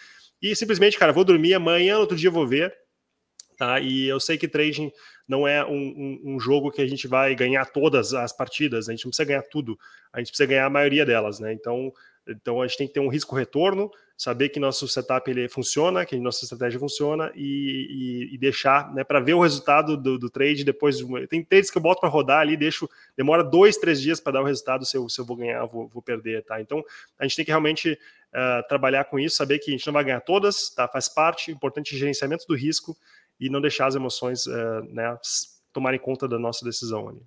e 0.42 0.54
simplesmente, 0.54 0.98
cara, 0.98 1.12
vou 1.12 1.24
dormir 1.24 1.54
amanhã, 1.54 1.98
outro 1.98 2.16
dia 2.18 2.28
eu 2.28 2.32
vou 2.32 2.46
ver, 2.46 2.76
Tá? 3.60 3.78
E 3.78 4.06
eu 4.06 4.18
sei 4.18 4.38
que 4.38 4.48
trading 4.48 4.90
não 5.30 5.46
é 5.46 5.64
um, 5.64 5.70
um, 5.70 6.20
um, 6.34 6.40
jogo 6.40 6.72
que 6.72 6.82
a 6.82 6.86
gente 6.88 7.06
vai 7.06 7.36
ganhar 7.36 7.64
todas 7.66 8.12
as 8.14 8.32
partidas, 8.32 8.88
a 8.88 8.92
gente 8.92 9.04
não 9.04 9.10
precisa 9.10 9.28
ganhar 9.28 9.42
tudo, 9.42 9.78
a 10.12 10.18
gente 10.18 10.30
precisa 10.30 10.48
ganhar 10.48 10.66
a 10.66 10.70
maioria 10.70 11.06
delas, 11.06 11.38
né? 11.38 11.52
Então, 11.52 11.92
então 12.26 12.60
a 12.60 12.66
gente 12.66 12.78
tem 12.78 12.88
que 12.88 12.94
ter 12.94 12.98
um 12.98 13.06
risco-retorno, 13.06 13.88
saber 14.16 14.48
que 14.48 14.58
nosso 14.58 14.88
setup 14.88 15.30
ele 15.30 15.48
funciona, 15.48 16.04
que 16.04 16.18
nossa 16.18 16.44
estratégia 16.44 16.80
funciona 16.80 17.30
e, 17.36 18.28
e, 18.28 18.34
e 18.34 18.38
deixar 18.38 18.92
né, 18.92 19.04
para 19.04 19.20
ver 19.20 19.34
o 19.34 19.40
resultado 19.40 19.96
do, 19.96 20.18
do, 20.18 20.28
trade 20.28 20.64
depois. 20.64 20.98
Tem 21.28 21.44
trades 21.44 21.70
que 21.70 21.78
eu 21.78 21.82
boto 21.82 22.00
para 22.00 22.10
rodar 22.10 22.40
ali, 22.40 22.56
deixo, 22.56 22.90
demora 23.16 23.44
dois, 23.44 23.76
três 23.76 24.02
dias 24.02 24.18
para 24.18 24.32
dar 24.32 24.42
o 24.42 24.44
resultado 24.44 24.84
se 24.84 24.96
eu, 24.96 25.08
se 25.08 25.20
eu 25.20 25.24
vou 25.24 25.36
ganhar, 25.36 25.64
vou, 25.66 25.86
vou 25.86 26.02
perder, 26.02 26.42
tá? 26.42 26.60
Então 26.60 26.84
a 27.20 27.22
gente 27.22 27.36
tem 27.36 27.44
que 27.44 27.52
realmente 27.52 27.92
uh, 27.92 28.66
trabalhar 28.68 29.04
com 29.04 29.16
isso, 29.16 29.36
saber 29.36 29.60
que 29.60 29.70
a 29.70 29.74
gente 29.74 29.86
não 29.86 29.94
vai 29.94 30.02
ganhar 30.02 30.20
todas, 30.20 30.70
tá? 30.70 30.88
Faz 30.88 31.08
parte, 31.08 31.52
importante 31.52 31.96
gerenciamento 31.96 32.44
do 32.48 32.56
risco 32.56 32.96
e 33.40 33.48
não 33.48 33.60
deixar 33.60 33.86
as 33.86 33.94
emoções 33.94 34.46
uh, 34.46 34.82
né, 34.90 35.16
tomarem 35.72 35.98
conta 35.98 36.28
da 36.28 36.38
nossa 36.38 36.64
decisão 36.64 37.08
ali. 37.08 37.22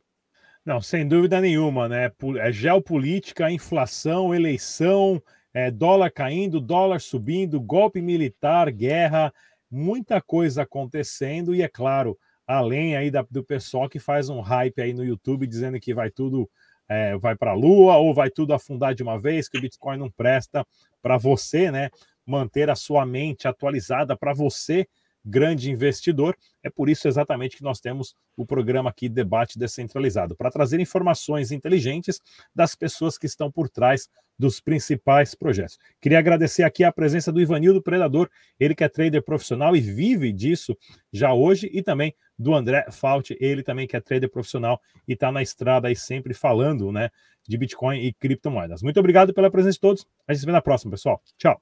Não, 0.65 0.79
sem 0.79 1.05
dúvida 1.05 1.41
nenhuma, 1.41 1.89
né? 1.89 2.11
É 2.39 2.51
geopolítica, 2.51 3.51
inflação, 3.51 4.33
eleição, 4.33 5.21
é, 5.53 5.69
dólar 5.69 6.09
caindo, 6.09 6.61
dólar 6.61 7.01
subindo, 7.01 7.59
golpe 7.59 8.01
militar, 8.01 8.71
guerra, 8.71 9.33
muita 9.69 10.21
coisa 10.21 10.63
acontecendo, 10.63 11.53
e 11.53 11.61
é 11.61 11.67
claro, 11.67 12.17
além 12.47 12.95
aí 12.95 13.11
da, 13.11 13.25
do 13.29 13.43
pessoal 13.43 13.89
que 13.89 13.99
faz 13.99 14.29
um 14.29 14.39
hype 14.39 14.81
aí 14.81 14.93
no 14.93 15.03
YouTube 15.03 15.47
dizendo 15.47 15.79
que 15.79 15.93
vai 15.93 16.09
tudo 16.09 16.49
é, 16.87 17.17
vai 17.17 17.35
para 17.35 17.51
a 17.51 17.55
lua 17.55 17.97
ou 17.97 18.13
vai 18.13 18.29
tudo 18.29 18.53
afundar 18.53 18.93
de 18.93 19.03
uma 19.03 19.19
vez, 19.19 19.47
que 19.47 19.57
o 19.57 19.61
Bitcoin 19.61 19.97
não 19.97 20.11
presta 20.11 20.65
para 21.01 21.17
você, 21.17 21.71
né? 21.71 21.89
Manter 22.25 22.69
a 22.69 22.75
sua 22.75 23.05
mente 23.05 23.47
atualizada 23.47 24.15
para 24.15 24.33
você 24.33 24.87
grande 25.25 25.71
investidor. 25.71 26.37
É 26.63 26.69
por 26.69 26.89
isso 26.89 27.07
exatamente 27.07 27.57
que 27.57 27.63
nós 27.63 27.79
temos 27.79 28.15
o 28.35 28.45
programa 28.45 28.89
aqui 28.89 29.07
Debate 29.07 29.57
Descentralizado, 29.59 30.35
para 30.35 30.51
trazer 30.51 30.79
informações 30.79 31.51
inteligentes 31.51 32.19
das 32.53 32.75
pessoas 32.75 33.17
que 33.17 33.25
estão 33.25 33.51
por 33.51 33.69
trás 33.69 34.09
dos 34.37 34.59
principais 34.59 35.35
projetos. 35.35 35.77
Queria 36.01 36.19
agradecer 36.19 36.63
aqui 36.63 36.83
a 36.83 36.91
presença 36.91 37.31
do 37.31 37.39
Ivanildo 37.39 37.81
Predador, 37.81 38.29
ele 38.59 38.73
que 38.73 38.83
é 38.83 38.89
trader 38.89 39.23
profissional 39.23 39.75
e 39.75 39.81
vive 39.81 40.31
disso 40.31 40.75
já 41.11 41.33
hoje, 41.33 41.69
e 41.71 41.81
também 41.83 42.15
do 42.37 42.53
André 42.53 42.85
Fault, 42.91 43.35
ele 43.39 43.63
também 43.63 43.87
que 43.87 43.95
é 43.95 44.01
trader 44.01 44.29
profissional 44.29 44.81
e 45.07 45.13
está 45.13 45.31
na 45.31 45.41
estrada 45.41 45.87
aí 45.87 45.95
sempre 45.95 46.33
falando 46.33 46.91
né, 46.91 47.09
de 47.47 47.57
Bitcoin 47.57 47.99
e 47.99 48.13
criptomoedas. 48.13 48.81
Muito 48.81 48.99
obrigado 48.99 49.33
pela 49.33 49.51
presença 49.51 49.73
de 49.73 49.79
todos. 49.79 50.07
A 50.27 50.33
gente 50.33 50.41
se 50.41 50.45
vê 50.45 50.51
na 50.51 50.61
próxima, 50.61 50.91
pessoal. 50.91 51.21
Tchau. 51.37 51.61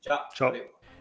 Tchau. 0.00 0.28
Tchau. 0.34 0.77